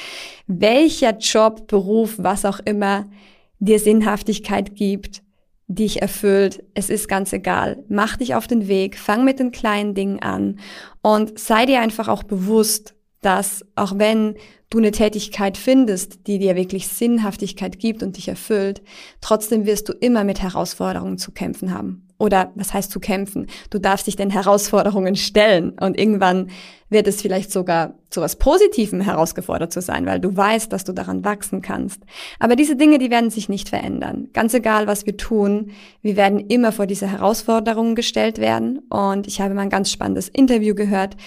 welcher 0.48 1.18
Job, 1.18 1.68
Beruf, 1.68 2.16
was 2.18 2.46
auch 2.46 2.60
immer 2.64 3.06
dir 3.60 3.80
Sinnhaftigkeit 3.80 4.76
gibt, 4.76 5.22
dich 5.68 6.02
erfüllt. 6.02 6.64
Es 6.74 6.90
ist 6.90 7.08
ganz 7.08 7.34
egal. 7.34 7.84
Mach 7.90 8.18
dich 8.18 8.36
auf 8.36 8.48
den 8.48 8.68
Weg, 8.68 8.98
fang 8.98 9.26
mit 9.26 9.40
den 9.40 9.52
kleinen 9.52 9.94
Dingen 9.94 10.22
an 10.22 10.60
und 11.02 11.40
sei 11.40 11.66
dir 11.66 11.82
einfach 11.82 12.08
auch 12.08 12.24
bewusst, 12.24 12.96
dass 13.22 13.66
auch 13.76 13.98
wenn 13.98 14.36
du 14.70 14.78
eine 14.78 14.92
Tätigkeit 14.92 15.58
findest, 15.58 16.28
die 16.28 16.38
dir 16.38 16.56
wirklich 16.56 16.88
Sinnhaftigkeit 16.88 17.80
gibt 17.80 18.04
und 18.04 18.18
dich 18.18 18.28
erfüllt, 18.28 18.84
trotzdem 19.22 19.66
wirst 19.66 19.90
du 19.90 19.94
immer 19.94 20.24
mit 20.24 20.42
Herausforderungen 20.42 21.18
zu 21.18 21.32
kämpfen 21.32 21.74
haben 21.74 22.05
oder 22.18 22.52
was 22.56 22.74
heißt 22.74 22.92
zu 22.92 23.00
kämpfen? 23.00 23.48
Du 23.70 23.80
darfst 23.80 24.08
dich 24.08 24.16
den 24.16 24.30
Herausforderungen 24.30 25.16
stellen 25.16 25.72
und 25.80 26.00
irgendwann 26.00 26.50
wird 26.90 27.08
es 27.08 27.22
vielleicht 27.22 27.52
sogar 27.52 27.96
zu 28.10 28.22
was 28.22 28.38
Positivem 28.38 29.02
herausgefordert 29.02 29.74
zu 29.74 29.82
sein, 29.82 30.06
weil 30.06 30.20
du 30.20 30.36
weißt, 30.36 30.72
dass 30.72 30.84
du 30.84 30.94
daran 30.94 31.26
wachsen 31.26 31.62
kannst. 31.62 32.04
Aber 32.40 32.56
diese 32.56 32.76
Dinge, 32.76 33.00
die 33.00 33.10
werden 33.10 33.32
sich 33.32 33.50
nicht 33.50 33.70
verändern. 33.70 34.30
Ganz 34.34 34.54
egal, 34.54 34.86
was 34.88 35.06
wir 35.06 35.18
tun, 35.18 35.72
wir 36.02 36.16
werden 36.16 36.40
immer 36.40 36.72
vor 36.72 36.86
diese 36.86 37.08
Herausforderungen 37.08 37.96
gestellt 37.96 38.38
werden. 38.38 38.80
Und 38.90 39.28
ich 39.28 39.42
habe 39.42 39.54
mal 39.56 39.64
ein 39.64 39.70
ganz 39.70 39.92
spannendes 39.92 40.30
Interview 40.30 40.76
gehört 40.76 41.18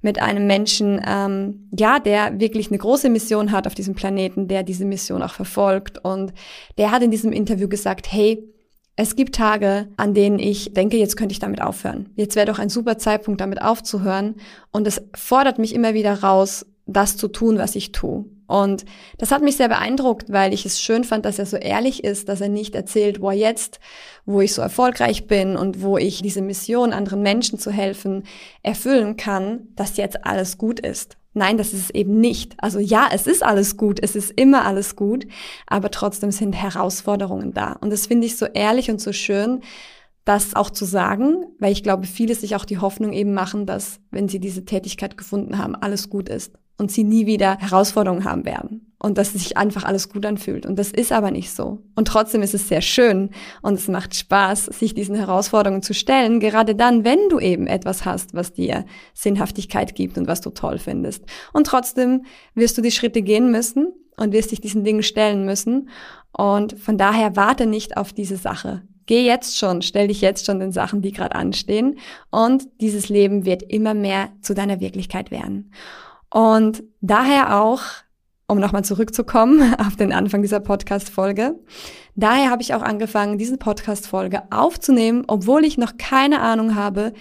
mit 0.00 0.22
einem 0.22 0.46
Menschen, 0.46 1.02
ähm, 1.04 1.68
ja, 1.76 1.98
der 1.98 2.38
wirklich 2.38 2.68
eine 2.68 2.78
große 2.78 3.10
Mission 3.10 3.50
hat 3.50 3.66
auf 3.66 3.74
diesem 3.74 3.94
Planeten, 3.94 4.46
der 4.46 4.62
diese 4.62 4.84
Mission 4.84 5.22
auch 5.22 5.34
verfolgt. 5.34 5.98
Und 6.04 6.32
der 6.78 6.92
hat 6.92 7.02
in 7.02 7.10
diesem 7.10 7.32
Interview 7.32 7.68
gesagt, 7.68 8.10
hey, 8.12 8.42
es 9.00 9.14
gibt 9.14 9.36
Tage, 9.36 9.86
an 9.96 10.12
denen 10.12 10.40
ich 10.40 10.74
denke, 10.74 10.96
jetzt 10.96 11.16
könnte 11.16 11.32
ich 11.32 11.38
damit 11.38 11.62
aufhören. 11.62 12.10
Jetzt 12.16 12.34
wäre 12.34 12.46
doch 12.46 12.58
ein 12.58 12.68
super 12.68 12.98
Zeitpunkt, 12.98 13.40
damit 13.40 13.62
aufzuhören. 13.62 14.34
Und 14.72 14.88
es 14.88 15.00
fordert 15.14 15.60
mich 15.60 15.72
immer 15.72 15.94
wieder 15.94 16.20
raus, 16.20 16.66
das 16.84 17.16
zu 17.16 17.28
tun, 17.28 17.58
was 17.58 17.76
ich 17.76 17.92
tue. 17.92 18.24
Und 18.48 18.84
das 19.16 19.30
hat 19.30 19.40
mich 19.40 19.56
sehr 19.56 19.68
beeindruckt, 19.68 20.32
weil 20.32 20.52
ich 20.52 20.66
es 20.66 20.80
schön 20.80 21.04
fand, 21.04 21.26
dass 21.26 21.38
er 21.38 21.46
so 21.46 21.56
ehrlich 21.56 22.02
ist, 22.02 22.28
dass 22.28 22.40
er 22.40 22.48
nicht 22.48 22.74
erzählt, 22.74 23.20
wo 23.20 23.30
jetzt, 23.30 23.78
wo 24.26 24.40
ich 24.40 24.52
so 24.52 24.62
erfolgreich 24.62 25.28
bin 25.28 25.56
und 25.56 25.80
wo 25.80 25.96
ich 25.96 26.20
diese 26.20 26.42
Mission, 26.42 26.92
anderen 26.92 27.22
Menschen 27.22 27.60
zu 27.60 27.70
helfen, 27.70 28.24
erfüllen 28.64 29.16
kann, 29.16 29.68
dass 29.76 29.96
jetzt 29.96 30.26
alles 30.26 30.58
gut 30.58 30.80
ist. 30.80 31.17
Nein, 31.38 31.56
das 31.56 31.72
ist 31.72 31.84
es 31.84 31.90
eben 31.90 32.20
nicht. 32.20 32.54
Also 32.58 32.78
ja, 32.78 33.08
es 33.12 33.26
ist 33.26 33.42
alles 33.42 33.76
gut, 33.76 34.00
es 34.02 34.16
ist 34.16 34.32
immer 34.32 34.64
alles 34.66 34.96
gut, 34.96 35.26
aber 35.66 35.90
trotzdem 35.90 36.30
sind 36.30 36.52
Herausforderungen 36.52 37.54
da. 37.54 37.72
Und 37.72 37.90
das 37.90 38.06
finde 38.06 38.26
ich 38.26 38.36
so 38.36 38.46
ehrlich 38.46 38.90
und 38.90 39.00
so 39.00 39.12
schön, 39.12 39.60
das 40.24 40.54
auch 40.54 40.68
zu 40.68 40.84
sagen, 40.84 41.46
weil 41.58 41.72
ich 41.72 41.82
glaube, 41.82 42.06
viele 42.06 42.34
sich 42.34 42.54
auch 42.54 42.66
die 42.66 42.78
Hoffnung 42.78 43.12
eben 43.12 43.32
machen, 43.32 43.64
dass, 43.64 44.00
wenn 44.10 44.28
sie 44.28 44.40
diese 44.40 44.66
Tätigkeit 44.66 45.16
gefunden 45.16 45.56
haben, 45.56 45.74
alles 45.74 46.10
gut 46.10 46.28
ist 46.28 46.52
und 46.78 46.90
sie 46.90 47.04
nie 47.04 47.26
wieder 47.26 47.58
Herausforderungen 47.58 48.24
haben 48.24 48.44
werden 48.44 48.88
und 49.00 49.18
dass 49.18 49.32
sich 49.32 49.56
einfach 49.56 49.84
alles 49.84 50.08
gut 50.08 50.26
anfühlt. 50.26 50.66
Und 50.66 50.78
das 50.78 50.90
ist 50.90 51.12
aber 51.12 51.30
nicht 51.30 51.52
so. 51.52 51.78
Und 51.94 52.08
trotzdem 52.08 52.42
ist 52.42 52.54
es 52.54 52.68
sehr 52.68 52.80
schön 52.80 53.30
und 53.62 53.74
es 53.74 53.88
macht 53.88 54.14
Spaß, 54.14 54.66
sich 54.66 54.94
diesen 54.94 55.14
Herausforderungen 55.14 55.82
zu 55.82 55.94
stellen, 55.94 56.40
gerade 56.40 56.74
dann, 56.74 57.04
wenn 57.04 57.28
du 57.28 57.38
eben 57.38 57.66
etwas 57.66 58.04
hast, 58.04 58.34
was 58.34 58.52
dir 58.52 58.84
Sinnhaftigkeit 59.14 59.94
gibt 59.94 60.18
und 60.18 60.26
was 60.26 60.40
du 60.40 60.50
toll 60.50 60.78
findest. 60.78 61.24
Und 61.52 61.66
trotzdem 61.66 62.24
wirst 62.54 62.76
du 62.76 62.82
die 62.82 62.90
Schritte 62.90 63.22
gehen 63.22 63.50
müssen 63.50 63.92
und 64.16 64.32
wirst 64.32 64.50
dich 64.50 64.60
diesen 64.60 64.84
Dingen 64.84 65.02
stellen 65.02 65.44
müssen. 65.44 65.88
Und 66.32 66.78
von 66.78 66.98
daher 66.98 67.36
warte 67.36 67.66
nicht 67.66 67.96
auf 67.96 68.12
diese 68.12 68.36
Sache. 68.36 68.82
Geh 69.06 69.24
jetzt 69.24 69.56
schon, 69.56 69.80
stell 69.80 70.08
dich 70.08 70.20
jetzt 70.20 70.44
schon 70.44 70.60
den 70.60 70.72
Sachen, 70.72 71.00
die 71.00 71.12
gerade 71.12 71.34
anstehen. 71.34 71.98
Und 72.30 72.64
dieses 72.80 73.08
Leben 73.08 73.46
wird 73.46 73.62
immer 73.62 73.94
mehr 73.94 74.28
zu 74.42 74.54
deiner 74.54 74.80
Wirklichkeit 74.80 75.30
werden. 75.30 75.70
Und 76.30 76.82
daher 77.00 77.60
auch 77.60 77.82
um 78.48 78.58
nochmal 78.58 78.84
zurückzukommen 78.84 79.74
auf 79.78 79.96
den 79.96 80.12
Anfang 80.12 80.42
dieser 80.42 80.60
Podcast-Folge. 80.60 81.58
Daher 82.16 82.50
habe 82.50 82.62
ich 82.62 82.74
auch 82.74 82.82
angefangen, 82.82 83.38
diese 83.38 83.58
Podcast-Folge 83.58 84.42
aufzunehmen, 84.50 85.24
obwohl 85.28 85.64
ich 85.64 85.78
noch 85.78 85.98
keine 85.98 86.40
Ahnung 86.40 86.74
habe, 86.74 87.12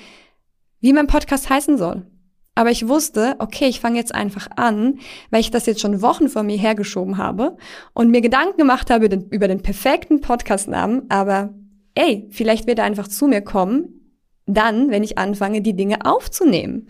wie 0.80 0.93
mein 0.93 1.08
Podcast 1.08 1.50
heißen 1.50 1.78
soll. 1.78 2.08
Aber 2.56 2.72
ich 2.72 2.88
wusste, 2.88 3.36
okay, 3.38 3.67
ich 3.67 3.80
fange 3.80 4.00
jetzt 4.00 4.15
einfach 4.15 4.48
an, 4.56 4.98
weil 5.30 5.41
ich 5.41 5.52
das 5.52 5.67
jetzt 5.67 5.82
schon 5.82 6.02
Wochen 6.02 6.28
vor 6.28 6.41
mir 6.41 6.58
hergeschoben 6.58 7.17
habe 7.17 7.58
und 7.93 8.10
mir 8.10 8.22
Gedanken 8.22 8.58
gemacht 8.58 8.89
habe 8.89 9.06
über 9.06 9.15
den, 9.15 9.30
über 9.30 9.48
den 9.48 9.62
perfekten 9.62 10.22
Podcast-Namen. 10.22 11.04
Aber 11.10 11.54
ey, 11.93 12.28
vielleicht 12.32 12.65
wird 12.65 12.80
er 12.80 12.86
einfach 12.86 13.08
zu 13.08 13.28
mir 13.28 13.41
kommen, 13.41 14.15
dann, 14.48 14.89
wenn 14.89 15.04
ich 15.04 15.20
anfange, 15.20 15.62
die 15.62 15.76
Dinge 15.76 16.06
aufzunehmen. 16.06 16.88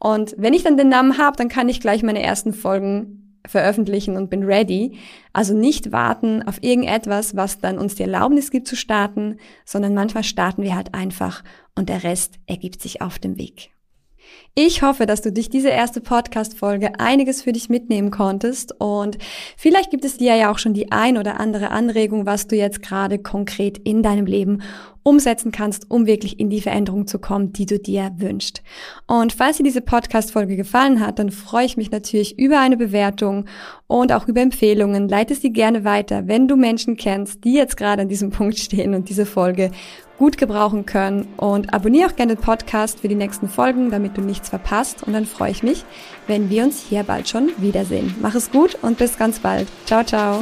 Und 0.00 0.34
wenn 0.38 0.54
ich 0.54 0.64
dann 0.64 0.76
den 0.76 0.88
Namen 0.88 1.18
habe, 1.18 1.36
dann 1.36 1.48
kann 1.48 1.68
ich 1.68 1.80
gleich 1.80 2.02
meine 2.02 2.22
ersten 2.22 2.52
Folgen 2.52 3.20
veröffentlichen 3.46 4.16
und 4.16 4.30
bin 4.30 4.42
ready. 4.42 4.98
Also 5.32 5.54
nicht 5.54 5.92
warten 5.92 6.42
auf 6.42 6.62
irgendetwas, 6.62 7.36
was 7.36 7.58
dann 7.58 7.78
uns 7.78 7.94
die 7.94 8.02
Erlaubnis 8.02 8.50
gibt 8.50 8.66
zu 8.66 8.76
starten, 8.76 9.36
sondern 9.64 9.94
manchmal 9.94 10.24
starten 10.24 10.62
wir 10.62 10.74
halt 10.74 10.94
einfach 10.94 11.42
und 11.76 11.88
der 11.88 12.02
Rest 12.02 12.34
ergibt 12.46 12.82
sich 12.82 13.02
auf 13.02 13.18
dem 13.18 13.38
Weg. 13.38 13.70
Ich 14.54 14.82
hoffe, 14.82 15.06
dass 15.06 15.22
du 15.22 15.32
durch 15.32 15.48
diese 15.48 15.70
erste 15.70 16.00
Podcast-Folge 16.00 17.00
einiges 17.00 17.42
für 17.42 17.52
dich 17.52 17.68
mitnehmen 17.68 18.10
konntest 18.10 18.74
und 18.78 19.18
vielleicht 19.56 19.90
gibt 19.90 20.04
es 20.04 20.18
dir 20.18 20.36
ja 20.36 20.52
auch 20.52 20.58
schon 20.58 20.74
die 20.74 20.92
ein 20.92 21.18
oder 21.18 21.40
andere 21.40 21.70
Anregung, 21.70 22.26
was 22.26 22.46
du 22.46 22.56
jetzt 22.56 22.82
gerade 22.82 23.18
konkret 23.18 23.78
in 23.78 24.02
deinem 24.02 24.26
Leben 24.26 24.62
umsetzen 25.02 25.52
kannst, 25.52 25.90
um 25.90 26.06
wirklich 26.06 26.38
in 26.38 26.50
die 26.50 26.60
Veränderung 26.60 27.06
zu 27.06 27.18
kommen, 27.18 27.52
die 27.52 27.66
du 27.66 27.78
dir 27.78 28.10
wünschst. 28.16 28.62
Und 29.06 29.32
falls 29.32 29.56
dir 29.56 29.62
diese 29.62 29.80
Podcast-Folge 29.80 30.56
gefallen 30.56 31.00
hat, 31.00 31.18
dann 31.18 31.30
freue 31.30 31.66
ich 31.66 31.76
mich 31.76 31.90
natürlich 31.90 32.38
über 32.38 32.60
eine 32.60 32.76
Bewertung 32.76 33.46
und 33.86 34.12
auch 34.12 34.28
über 34.28 34.40
Empfehlungen. 34.40 35.08
Leite 35.08 35.34
sie 35.34 35.52
gerne 35.52 35.84
weiter, 35.84 36.28
wenn 36.28 36.48
du 36.48 36.56
Menschen 36.56 36.96
kennst, 36.96 37.44
die 37.44 37.54
jetzt 37.54 37.76
gerade 37.76 38.02
an 38.02 38.08
diesem 38.08 38.30
Punkt 38.40 38.58
stehen 38.58 38.94
und 38.94 39.08
diese 39.08 39.26
Folge 39.26 39.70
gut 40.20 40.36
gebrauchen 40.36 40.84
können. 40.84 41.28
Und 41.38 41.72
abonniere 41.72 42.10
auch 42.10 42.14
gerne 42.14 42.36
den 42.36 42.42
Podcast 42.42 43.00
für 43.00 43.08
die 43.08 43.14
nächsten 43.14 43.48
Folgen, 43.48 43.90
damit 43.90 44.18
du 44.18 44.20
nichts 44.20 44.50
verpasst. 44.50 45.02
Und 45.02 45.14
dann 45.14 45.24
freue 45.24 45.50
ich 45.50 45.62
mich, 45.62 45.84
wenn 46.26 46.50
wir 46.50 46.62
uns 46.62 46.84
hier 46.86 47.02
bald 47.04 47.28
schon 47.28 47.48
wiedersehen. 47.56 48.14
Mach 48.20 48.34
es 48.34 48.50
gut 48.50 48.76
und 48.82 48.98
bis 48.98 49.16
ganz 49.16 49.38
bald. 49.38 49.66
Ciao, 49.86 50.04
ciao. 50.04 50.40